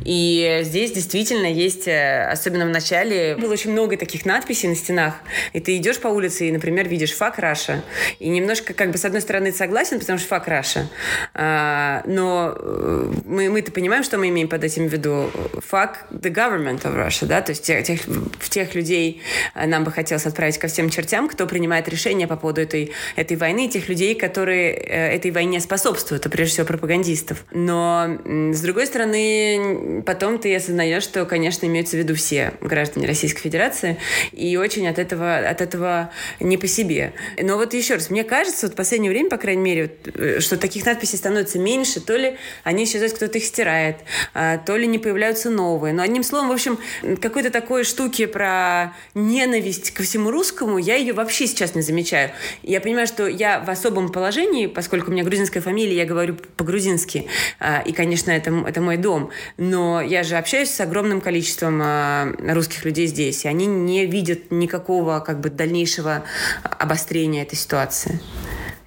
[0.05, 5.15] И здесь действительно есть, э, особенно в начале, было очень много таких надписей на стенах,
[5.53, 7.81] и ты идешь по улице и, например, видишь «Fuck Russia»,
[8.19, 10.87] и немножко, как бы, с одной стороны, согласен, потому что «Fuck Russia»,
[11.33, 15.31] а, но э, мы, мы-то понимаем, что мы имеем под этим в виду.
[15.71, 18.01] «Fuck the government of Russia», да, то есть тех, тех,
[18.49, 19.21] тех людей
[19.55, 23.37] э, нам бы хотелось отправить ко всем чертям, кто принимает решения по поводу этой, этой
[23.37, 27.45] войны, тех людей, которые э, этой войне способствуют, а прежде всего пропагандистов.
[27.51, 33.41] Но, с другой стороны, потом ты осознаешь, что, конечно, имеются в виду все граждане Российской
[33.41, 33.97] Федерации,
[34.31, 37.13] и очень от этого, от этого не по себе.
[37.41, 40.57] Но вот еще раз, мне кажется, вот в последнее время, по крайней мере, э, что
[40.57, 43.97] таких надписей становится меньше, то ли они исчезают, кто-то их стирает,
[44.33, 45.93] а, то ли не появляются новые.
[45.93, 46.79] Но одним словом, в общем,
[47.21, 52.31] какой-то такой штуки про ненависть ко всему русскому, я ее вообще сейчас не замечаю.
[52.63, 57.27] Я понимаю, что я в особом положении, поскольку у меня грузинская фамилия, я говорю по-грузински.
[57.59, 59.29] А, и, конечно, это, это мой дом.
[59.57, 63.45] Но я же общаюсь с огромным количеством а, русских людей здесь.
[63.45, 66.23] И они не видят никакого как бы дальнейшего
[66.63, 68.19] обострения этой ситуации.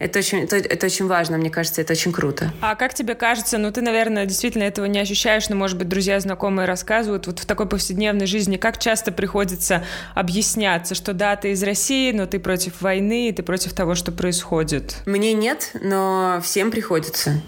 [0.03, 2.53] Это очень, это, это очень важно, мне кажется, это очень круто.
[2.61, 6.19] А как тебе кажется, ну ты, наверное, действительно этого не ощущаешь, но, может быть, друзья,
[6.19, 9.85] знакомые рассказывают, вот в такой повседневной жизни, как часто приходится
[10.17, 14.97] объясняться, что да, ты из России, но ты против войны, ты против того, что происходит?
[15.07, 17.41] Мне нет, но всем приходится.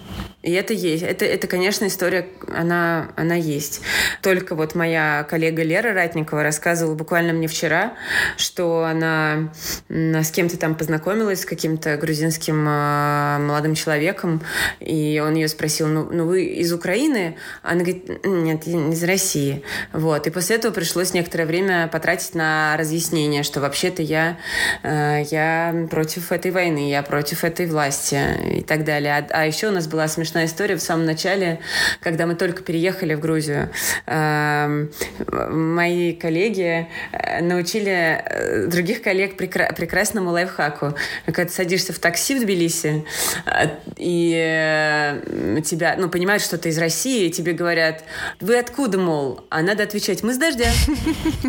[0.45, 1.03] И это есть.
[1.03, 3.81] Это, это, конечно, история, она, она есть.
[4.21, 7.95] Только вот моя коллега Лера Ратникова рассказывала буквально мне вчера,
[8.37, 9.55] что она
[9.89, 14.43] с кем-то там познакомилась, с каким-то грузинским э, молодым человеком,
[14.81, 17.37] и он ее спросил, ну, ну вы из Украины?
[17.63, 19.63] Она говорит, нет, из России.
[19.93, 20.27] Вот.
[20.27, 24.39] И после этого пришлось некоторое время потратить на разъяснение, что вообще-то я,
[24.83, 28.21] э, я против этой войны, я против этой власти
[28.59, 29.27] и так далее.
[29.31, 31.61] А, а еще у нас была смешная история в самом начале,
[32.01, 33.71] когда мы только переехали в Грузию.
[34.07, 34.91] Эм,
[35.29, 40.95] мои коллеги э, научили э, других коллег прекрасному лайфхаку.
[41.27, 43.05] Когда ты садишься в такси в Тбилиси,
[43.47, 48.05] э, и тебя, ну, понимают, что ты из России, и тебе говорят,
[48.41, 49.45] вы откуда, мол?
[49.51, 50.71] А надо отвечать, мы с дождя.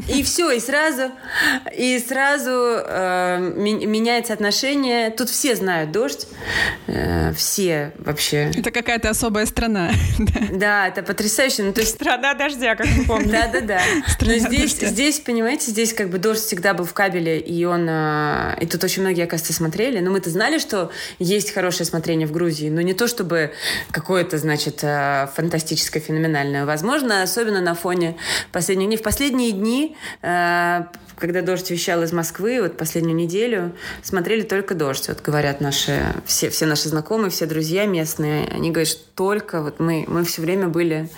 [0.07, 1.11] И все, и сразу,
[1.75, 5.09] и сразу э, меняется отношение.
[5.09, 6.27] Тут все знают дождь,
[6.87, 8.51] э, все вообще.
[8.55, 9.91] Это какая-то особая страна.
[10.55, 11.63] Да, это потрясающе.
[11.63, 11.95] Ну, то есть...
[11.95, 13.31] Страна дождя, как мы помним.
[13.31, 13.81] Да, да, да.
[14.21, 17.89] Но здесь, здесь, понимаете, здесь как бы дождь всегда был в кабеле, и он...
[17.89, 19.99] И тут очень многие, оказывается, смотрели.
[19.99, 23.51] Но мы-то знали, что есть хорошее смотрение в Грузии, но не то чтобы
[23.91, 26.65] какое-то, значит, а, фантастическое, феноменальное.
[26.65, 28.17] Возможно, особенно на фоне
[28.51, 28.97] последних дней.
[28.97, 35.07] В последние дни а, когда дождь вещал из Москвы, вот последнюю неделю, смотрели только дождь.
[35.07, 39.79] Вот говорят наши, все, все наши знакомые, все друзья местные, они говорят, что только вот
[39.79, 41.09] мы, мы все время были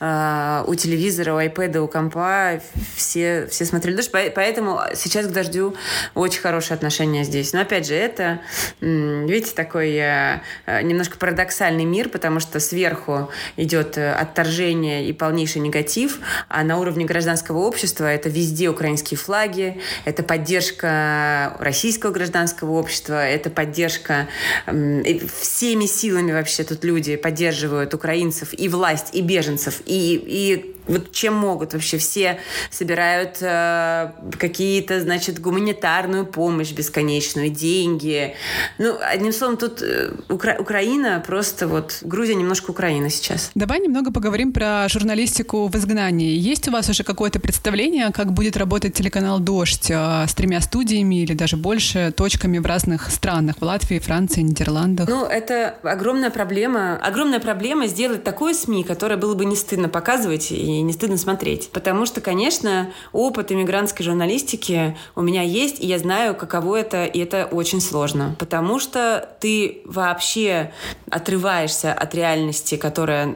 [0.00, 2.60] э, у телевизора, у iPad, у компа,
[2.96, 5.76] все, все смотрели дождь, поэтому сейчас к дождю
[6.14, 7.52] очень хорошее отношение здесь.
[7.52, 8.40] Но опять же, это,
[8.80, 10.40] видите, такой э,
[10.82, 16.18] немножко парадоксальный мир, потому что сверху идет отторжение и полнейший негатив,
[16.48, 23.26] а на уровне гражданского общества это везде украинские флаги, флаги, это поддержка российского гражданского общества,
[23.26, 24.28] это поддержка
[24.66, 31.34] всеми силами вообще тут люди поддерживают украинцев и власть, и беженцев, и, и вот чем
[31.34, 32.38] могут вообще все
[32.70, 38.34] собирают э, какие-то, значит, гуманитарную помощь бесконечную, деньги.
[38.78, 43.50] Ну, одним словом, тут э, Укра- Украина просто вот Грузия немножко Украина сейчас.
[43.54, 46.36] Давай немного поговорим про журналистику в изгнании.
[46.36, 51.22] Есть у вас уже какое-то представление, как будет работать телеканал «Дождь» э, с тремя студиями
[51.22, 55.08] или даже больше точками в разных странах, в Латвии, Франции, Нидерландах?
[55.08, 56.96] Ну, это огромная проблема.
[56.96, 61.70] Огромная проблема сделать такое СМИ, которое было бы не стыдно показывать и не стыдно смотреть.
[61.70, 67.18] Потому что, конечно, опыт иммигрантской журналистики у меня есть, и я знаю, каково это, и
[67.18, 68.36] это очень сложно.
[68.38, 70.72] Потому что ты вообще
[71.10, 73.34] отрываешься от реальности, которая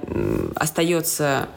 [0.54, 1.48] остается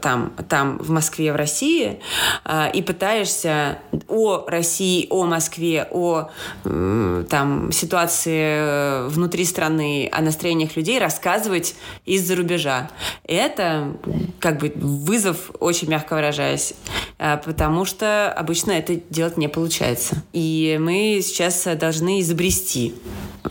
[0.00, 2.00] там, там в Москве, в России,
[2.44, 6.30] э, и пытаешься о России, о Москве, о
[6.64, 12.90] там, ситуации внутри страны, о настроениях людей рассказывать из-за рубежа.
[13.24, 13.94] Это
[14.40, 16.74] как бы вызов, очень мягко выражаясь,
[17.18, 20.22] потому что обычно это делать не получается.
[20.32, 22.94] И мы сейчас должны изобрести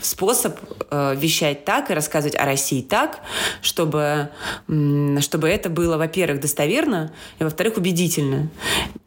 [0.00, 0.58] способ
[0.90, 3.20] э, вещать так и рассказывать о России так,
[3.60, 4.30] чтобы,
[5.20, 8.50] чтобы это было, во-первых, достоверно, и, во-вторых, убедительно.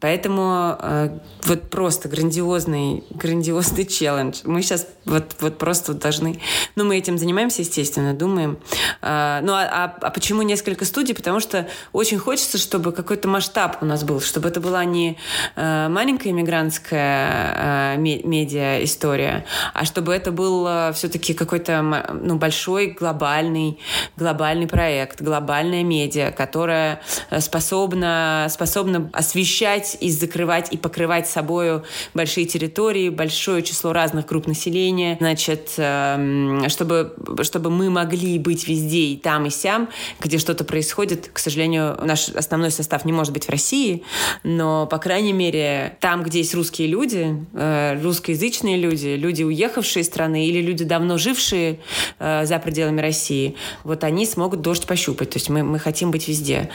[0.00, 4.40] Поэтому э, вот просто грандиозный, грандиозный челлендж.
[4.42, 6.40] Мы сейчас вот, вот просто должны...
[6.74, 8.58] Ну, мы этим занимаемся, естественно, думаем.
[9.02, 11.14] Э, ну, а, а, а почему несколько студий?
[11.14, 15.16] Потому что очень хочется, чтобы какой-то масштаб у нас был, чтобы это была не
[15.54, 21.82] э, маленькая иммигрантская э, медиа-история, а чтобы это был все-таки какой-то
[22.20, 23.78] ну, большой глобальный,
[24.16, 26.95] глобальный проект, глобальная медиа, которая
[27.30, 31.84] э, способна, способна освещать и закрывать и покрывать собою
[32.14, 39.06] большие территории, большое число разных групп населения, значит, эм, чтобы, чтобы мы могли быть везде
[39.06, 39.88] и там, и сям,
[40.20, 41.30] где что-то происходит.
[41.32, 44.04] К сожалению, наш основной состав не может быть в России,
[44.42, 50.06] но, по крайней мере, там, где есть русские люди, э, русскоязычные люди, люди, уехавшие из
[50.06, 51.80] страны или люди, давно жившие
[52.18, 55.30] э, за пределами России, вот они смогут дождь пощупать.
[55.30, 56.70] То есть мы, мы хотим быть везде.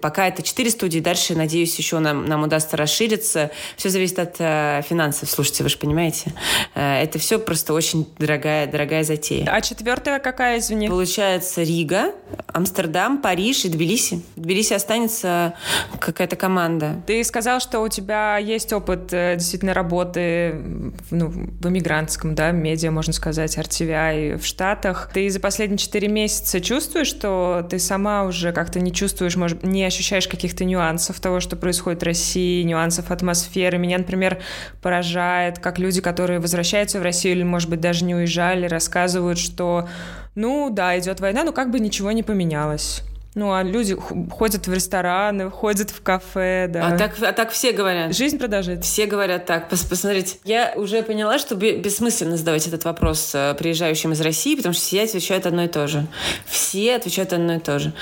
[0.00, 3.50] Пока это четыре студии, дальше, надеюсь, еще нам, нам удастся расшириться.
[3.76, 5.30] Все зависит от э, финансов.
[5.30, 6.32] Слушайте, вы же понимаете.
[6.74, 9.48] Э, это все просто очень дорогая, дорогая затея.
[9.50, 10.88] А четвертая какая, извини?
[10.88, 12.12] Получается Рига,
[12.46, 14.22] Амстердам, Париж и Тбилиси.
[14.36, 15.54] В Тбилиси останется
[15.98, 17.02] какая-то команда.
[17.06, 20.54] Ты сказал, что у тебя есть опыт э, действительно работы
[21.10, 25.10] ну, в эмигрантском, да, медиа, можно сказать сказать, RTVI в Штатах.
[25.12, 29.84] Ты за последние четыре месяца чувствуешь, что ты сама уже как-то не чувствуешь, может, не
[29.84, 33.78] ощущаешь каких-то нюансов того, что происходит в России, нюансов атмосферы?
[33.78, 34.40] Меня, например,
[34.82, 39.88] поражает, как люди, которые возвращаются в Россию или, может быть, даже не уезжали, рассказывают, что
[40.34, 43.02] ну да, идет война, но как бы ничего не поменялось.
[43.36, 46.88] Ну, а люди ходят в рестораны, ходят в кафе, да.
[46.88, 48.16] А так, а так все говорят.
[48.16, 48.84] Жизнь продолжает.
[48.84, 49.68] Все говорят так.
[49.68, 54.72] Пос Посмотрите, я уже поняла, что бессмысленно задавать этот вопрос э, приезжающим из России, потому
[54.72, 56.06] что все отвечают одно и то же.
[56.46, 57.92] Все отвечают одно и то же.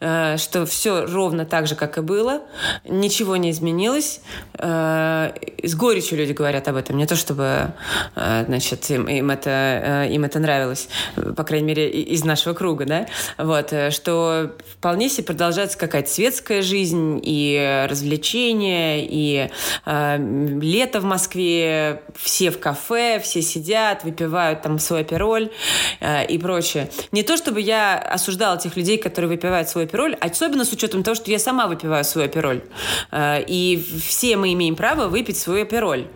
[0.00, 2.42] Э, что все ровно так же, как и было,
[2.84, 4.20] ничего не изменилось.
[4.58, 5.30] Э,
[5.62, 6.96] с горечью люди говорят об этом.
[6.96, 7.72] Не то, чтобы
[8.14, 10.88] значит, им, им, это, им это нравилось,
[11.36, 13.06] по крайней мере, из нашего круга, да?
[13.38, 14.52] Вот, что
[14.82, 19.48] вполне себе продолжается какая-то светская жизнь и развлечения, и
[19.86, 25.52] э, лето в Москве, все в кафе, все сидят, выпивают там свой апероль
[26.00, 26.90] э, и прочее.
[27.12, 31.14] Не то, чтобы я осуждала тех людей, которые выпивают свой апероль, особенно с учетом того,
[31.14, 32.64] что я сама выпиваю свой апероль.
[33.12, 36.08] Э, и все мы имеем право выпить свой апероль.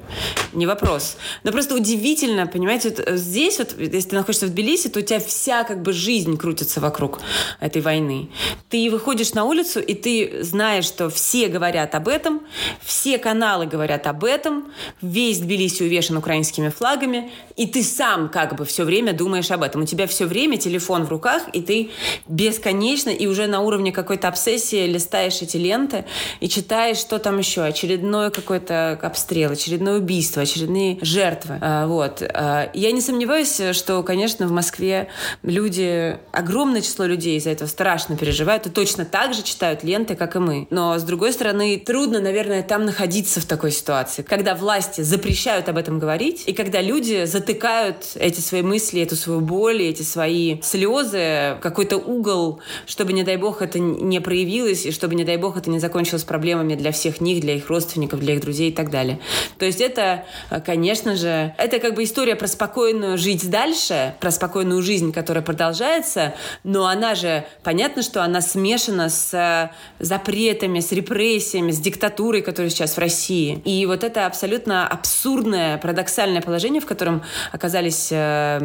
[0.52, 1.18] Не вопрос.
[1.44, 5.20] Но просто удивительно, понимаете, вот здесь вот, если ты находишься в Тбилиси, то у тебя
[5.20, 7.20] вся как бы жизнь крутится вокруг
[7.60, 8.28] этой войны.
[8.68, 12.40] Ты выходишь на улицу, и ты знаешь, что все говорят об этом,
[12.82, 18.64] все каналы говорят об этом, весь Тбилиси увешан украинскими флагами, и ты сам как бы
[18.64, 19.82] все время думаешь об этом.
[19.82, 21.90] У тебя все время телефон в руках, и ты
[22.26, 26.04] бесконечно и уже на уровне какой-то обсессии листаешь эти ленты
[26.40, 27.62] и читаешь, что там еще.
[27.62, 31.58] Очередной какой-то обстрел, очередное убийство, очередные жертвы.
[31.60, 32.20] А, вот.
[32.22, 35.08] А, я не сомневаюсь, что, конечно, в Москве
[35.42, 40.36] люди, огромное число людей из-за этого страшно переживают и точно так же читают ленты, как
[40.36, 40.66] и мы.
[40.70, 45.76] Но, с другой стороны, трудно, наверное, там находиться в такой ситуации, когда власти запрещают об
[45.76, 51.56] этом говорить, и когда люди затыкают эти свои мысли, эту свою боль, эти свои слезы,
[51.60, 55.70] какой-то угол, чтобы, не дай бог, это не проявилось, и чтобы, не дай бог, это
[55.70, 59.20] не закончилось проблемами для всех них, для их родственников, для их друзей и так далее.
[59.58, 60.24] То есть это,
[60.64, 66.34] конечно же, это как бы история про спокойную жить дальше, про спокойную жизнь, которая продолжается,
[66.64, 72.42] но она же, понятно, что что она смешана с э, запретами, с репрессиями, с диктатурой,
[72.42, 73.62] которая сейчас в России.
[73.64, 77.22] И вот это абсолютно абсурдное, парадоксальное положение, в котором
[77.52, 78.58] оказались э,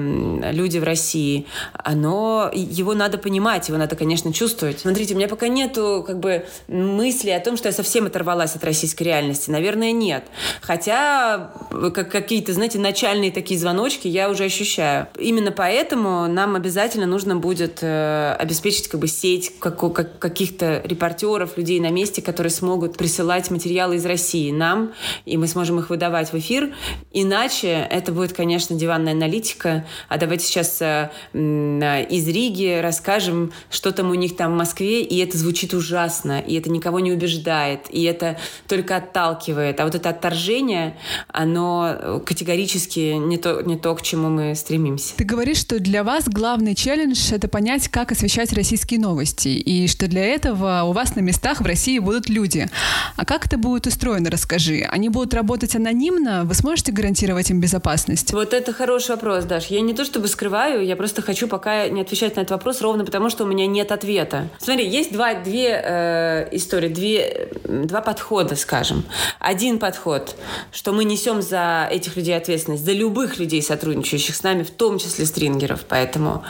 [0.51, 4.81] люди в России, оно, его надо понимать, его надо, конечно, чувствовать.
[4.81, 8.63] Смотрите, у меня пока нету как бы мысли о том, что я совсем оторвалась от
[8.65, 9.49] российской реальности.
[9.49, 10.25] Наверное, нет.
[10.61, 15.07] Хотя э, как какие-то, знаете, начальные такие звоночки я уже ощущаю.
[15.17, 21.57] Именно поэтому нам обязательно нужно будет обеспечить как бы сеть иметь как, как, каких-то репортеров,
[21.57, 24.93] людей на месте, которые смогут присылать материалы из России нам,
[25.25, 26.73] и мы сможем их выдавать в эфир.
[27.11, 29.85] Иначе это будет, конечно, диванная аналитика.
[30.09, 35.17] А давайте сейчас э, из Риги расскажем, что там у них там в Москве, и
[35.17, 38.37] это звучит ужасно, и это никого не убеждает, и это
[38.67, 39.79] только отталкивает.
[39.79, 40.97] А вот это отторжение,
[41.27, 45.15] оно категорически не то, не то, к чему мы стремимся.
[45.15, 50.07] Ты говоришь, что для вас главный челлендж— это понять, как освещать российские новости, и что
[50.07, 52.69] для этого у вас на местах в России будут люди.
[53.15, 54.87] А как это будет устроено, расскажи.
[54.89, 56.43] Они будут работать анонимно?
[56.45, 58.33] Вы сможете гарантировать им безопасность?
[58.33, 59.67] Вот это хороший вопрос, Даш.
[59.67, 63.05] Я не то чтобы скрываю, я просто хочу пока не отвечать на этот вопрос ровно
[63.05, 64.49] потому, что у меня нет ответа.
[64.59, 69.03] Смотри, есть два, две э, истории, две, два подхода, скажем.
[69.39, 70.35] Один подход,
[70.71, 74.99] что мы несем за этих людей ответственность, за любых людей, сотрудничающих с нами, в том
[74.99, 75.85] числе стрингеров.
[75.87, 76.43] Поэтому,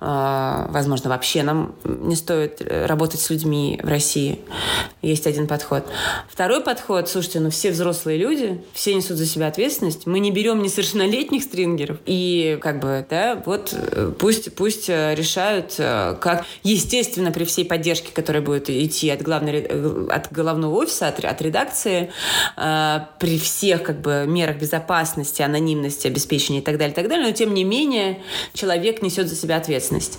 [0.00, 4.38] э, возможно, вообще нам не стоит работать с людьми в России.
[5.02, 5.84] Есть один подход.
[6.28, 10.06] Второй подход, слушайте, ну все взрослые люди, все несут за себя ответственность.
[10.06, 11.98] Мы не берем несовершеннолетних стрингеров.
[12.06, 17.64] И как бы, да, вот э, пусть, пусть э, решают, э, как, естественно, при всей
[17.64, 19.62] поддержке, которая будет идти от, главной,
[20.06, 22.10] от головного офиса, от, от редакции,
[22.56, 27.32] при всех как бы мерах безопасности, анонимности, обеспечения и так далее, и так далее, но
[27.32, 28.22] тем не менее
[28.52, 30.18] человек несет за себя ответственность.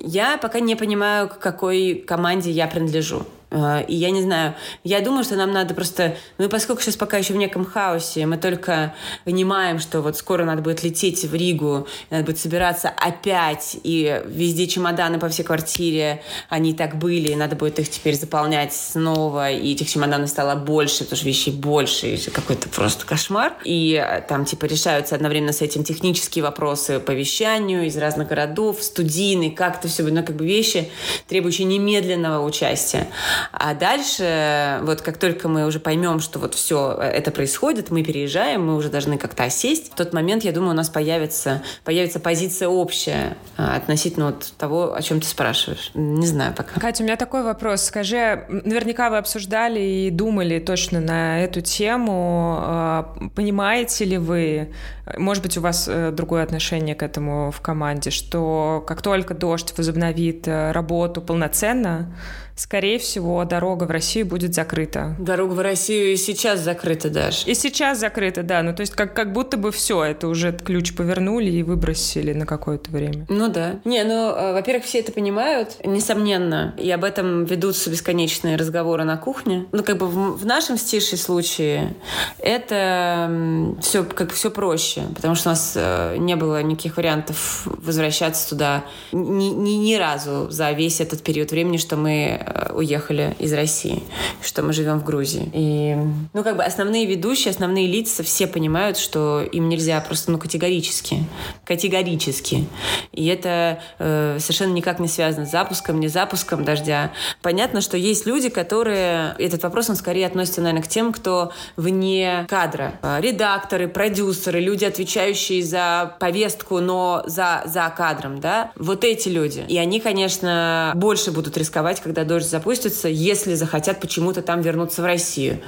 [0.00, 3.24] Я пока не понимаю, какой команде я принадлежу.
[3.50, 6.16] А, и я не знаю, я думаю, что нам надо просто...
[6.38, 8.92] Ну, поскольку сейчас пока еще в неком хаосе, мы только
[9.24, 14.66] понимаем, что вот скоро надо будет лететь в Ригу, надо будет собираться опять, и везде
[14.66, 19.50] чемоданы по всей квартире, они и так были, и надо будет их теперь заполнять снова,
[19.50, 23.54] и этих чемоданов стало больше, потому что вещей больше, и какой-то просто кошмар.
[23.64, 28.82] И э, там, типа, решаются одновременно с этим технические вопросы по вещанию из разных городов,
[28.82, 30.90] студийные, как-то все, ну, как бы вещи,
[31.28, 33.06] требующие немедленного участия.
[33.52, 38.66] А дальше, вот как только мы уже поймем, что вот все это происходит, мы переезжаем,
[38.66, 39.92] мы уже должны как-то осесть.
[39.92, 44.94] В тот момент, я думаю, у нас появится, появится позиция общая а, относительно вот того,
[44.94, 45.90] о чем ты спрашиваешь.
[45.94, 46.78] Не знаю пока.
[46.80, 47.82] Катя, у меня такой вопрос.
[47.82, 52.58] Скажи, наверняка вы обсуждали и думали точно на эту тему.
[52.58, 54.72] А, понимаете ли вы,
[55.16, 59.72] может быть, у вас э, другое отношение к этому в команде, что как только дождь
[59.76, 62.12] возобновит э, работу полноценно,
[62.56, 65.14] скорее всего, дорога в Россию будет закрыта.
[65.18, 67.46] Дорога в Россию и сейчас закрыта даже.
[67.46, 68.62] И сейчас закрыта, да.
[68.62, 72.46] Ну, то есть как, как будто бы все, это уже ключ повернули и выбросили на
[72.46, 73.26] какое-то время.
[73.28, 73.78] Ну да.
[73.84, 79.18] Не, ну, э, во-первых, все это понимают, несомненно, и об этом ведутся бесконечные разговоры на
[79.18, 79.66] кухне.
[79.72, 81.94] Ну, как бы в, в нашем стише случае
[82.38, 88.48] это все как все проще, потому что у нас э, не было никаких вариантов возвращаться
[88.48, 94.02] туда ни, ни, ни разу за весь этот период времени, что мы уехали из России,
[94.42, 95.50] что мы живем в Грузии.
[95.52, 95.96] И,
[96.32, 101.24] ну, как бы основные ведущие, основные лица все понимают, что им нельзя просто, ну, категорически.
[101.64, 102.66] Категорически.
[103.12, 107.12] И это э, совершенно никак не связано с запуском, не запуском дождя.
[107.42, 109.34] Понятно, что есть люди, которые...
[109.38, 112.94] Этот вопрос, он скорее относится, наверное, к тем, кто вне кадра.
[113.02, 118.70] Э, редакторы, продюсеры, люди, отвечающие за повестку, но за, за кадром, да?
[118.76, 119.64] Вот эти люди.
[119.68, 125.00] И они, конечно, больше будут рисковать, когда дождь дождь запустится, если захотят почему-то там вернуться
[125.02, 125.58] в Россию.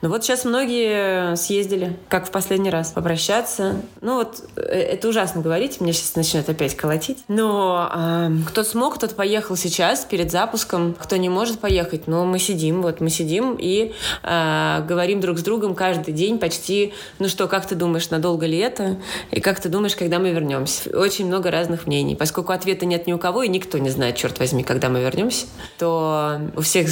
[0.00, 3.76] Но вот сейчас многие съездили, как в последний раз, попрощаться.
[4.00, 7.18] Ну вот, э, это ужасно говорить, меня сейчас начнет опять колотить.
[7.28, 10.94] Но э, кто смог, тот поехал сейчас, перед запуском.
[10.94, 13.92] Кто не может поехать, но мы сидим, вот мы сидим и
[14.22, 18.58] э, говорим друг с другом каждый день почти, ну что, как ты думаешь, надолго ли
[18.58, 18.96] это?
[19.30, 20.96] И как ты думаешь, когда мы вернемся?
[20.96, 22.16] Очень много разных мнений.
[22.16, 25.46] Поскольку ответа нет ни у кого, и никто не знает, черт возьми, когда мы вернемся,
[25.78, 26.05] то
[26.56, 26.88] у всех,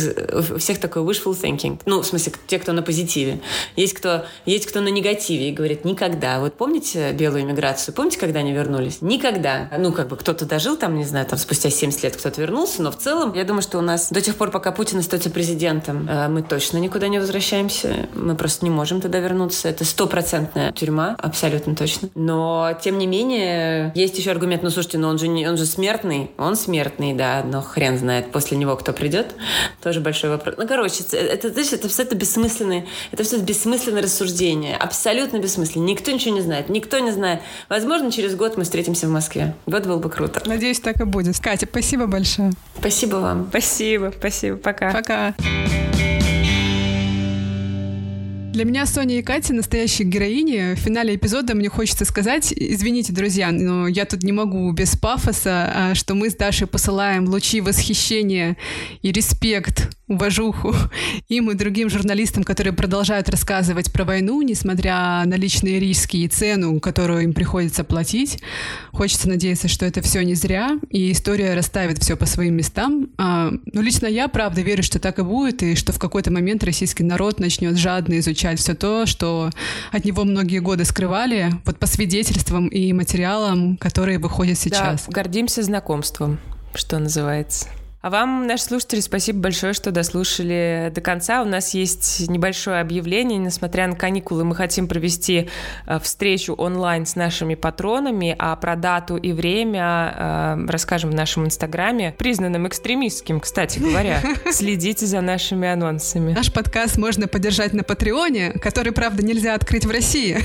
[0.55, 1.81] у всех такой wishful thinking.
[1.87, 3.41] Ну, в смысле, те, кто на позитиве.
[3.77, 6.41] Есть кто, есть кто на негативе и говорит никогда.
[6.41, 7.95] Вот помните белую иммиграцию?
[7.95, 8.99] Помните, когда они вернулись?
[9.01, 9.69] Никогда.
[9.79, 12.91] Ну, как бы кто-то дожил там, не знаю, там спустя 70 лет кто-то вернулся, но
[12.91, 16.29] в целом, я думаю, что у нас до тех пор, пока Путин остается президентом, э,
[16.29, 18.09] мы точно никуда не возвращаемся.
[18.15, 19.69] Мы просто не можем туда вернуться.
[19.69, 22.09] Это стопроцентная тюрьма, абсолютно точно.
[22.15, 25.67] Но, тем не менее, есть еще аргумент, ну, слушайте, ну он же, не, он же
[25.67, 26.31] смертный.
[26.39, 29.04] Он смертный, да, но хрен знает после него, кто придет,
[29.83, 30.55] тоже большой вопрос.
[30.59, 35.85] Ну, короче, это, знаешь, это все это бессмысленное, это все бессмысленное рассуждение, абсолютно бессмысленно.
[35.85, 37.41] Никто ничего не знает, никто не знает.
[37.69, 39.55] Возможно, через год мы встретимся в Москве.
[39.67, 40.43] Вот было бы круто.
[40.47, 41.39] Надеюсь, так и будет.
[41.39, 42.53] Катя, спасибо большое.
[42.79, 43.47] Спасибо вам.
[43.51, 44.57] Спасибо, спасибо.
[44.57, 44.93] Пока.
[44.93, 45.35] Пока.
[48.55, 50.77] Для меня Соня и Катя настоящие героини.
[50.77, 55.73] В финале эпизода мне хочется сказать, извините, друзья, но я тут не могу без пафоса,
[55.75, 58.57] а, что мы с Дашей посылаем лучи восхищения
[59.03, 60.75] и респект уважуху
[61.29, 66.79] им и другим журналистам, которые продолжают рассказывать про войну, несмотря на личные риски и цену,
[66.79, 68.41] которую им приходится платить.
[68.93, 73.09] Хочется надеяться, что это все не зря, и история расставит все по своим местам.
[73.19, 76.31] А, но ну, лично я, правда, верю, что так и будет, и что в какой-то
[76.31, 79.51] момент российский народ начнет жадно изучать все то, что
[79.93, 85.07] от него многие годы скрывали, вот по свидетельствам и материалам, которые выходят сейчас.
[85.07, 86.39] Да, гордимся знакомством,
[86.75, 87.69] что называется.
[88.05, 91.41] А вам, наши слушатели, спасибо большое, что дослушали до конца.
[91.41, 93.39] У нас есть небольшое объявление.
[93.39, 95.49] Несмотря на каникулы, мы хотим провести
[95.87, 101.47] э, встречу онлайн с нашими патронами, а про дату и время э, расскажем в нашем
[101.47, 104.21] инстаграме, признанном экстремистским, кстати говоря.
[104.53, 106.35] Следите за нашими анонсами.
[106.35, 110.37] Наш подкаст можно поддержать на Патреоне, который, правда, нельзя открыть в России,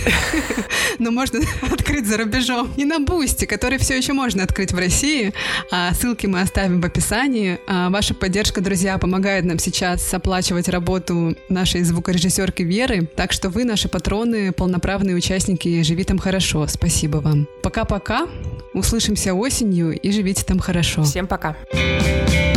[0.97, 1.41] но можно
[1.73, 2.71] открыть за рубежом.
[2.77, 5.33] И на Бусти, который все еще можно открыть в России.
[5.73, 7.48] А ссылки мы оставим в описании.
[7.67, 13.07] А, ваша поддержка, друзья, помогает нам сейчас оплачивать работу нашей звукорежиссерки Веры.
[13.15, 16.67] Так что вы, наши патроны, полноправные участники «Живи там хорошо».
[16.67, 17.47] Спасибо вам.
[17.63, 18.27] Пока-пока.
[18.73, 21.03] Услышимся осенью и живите там хорошо.
[21.03, 21.55] Всем пока.
[21.71, 22.48] Пока.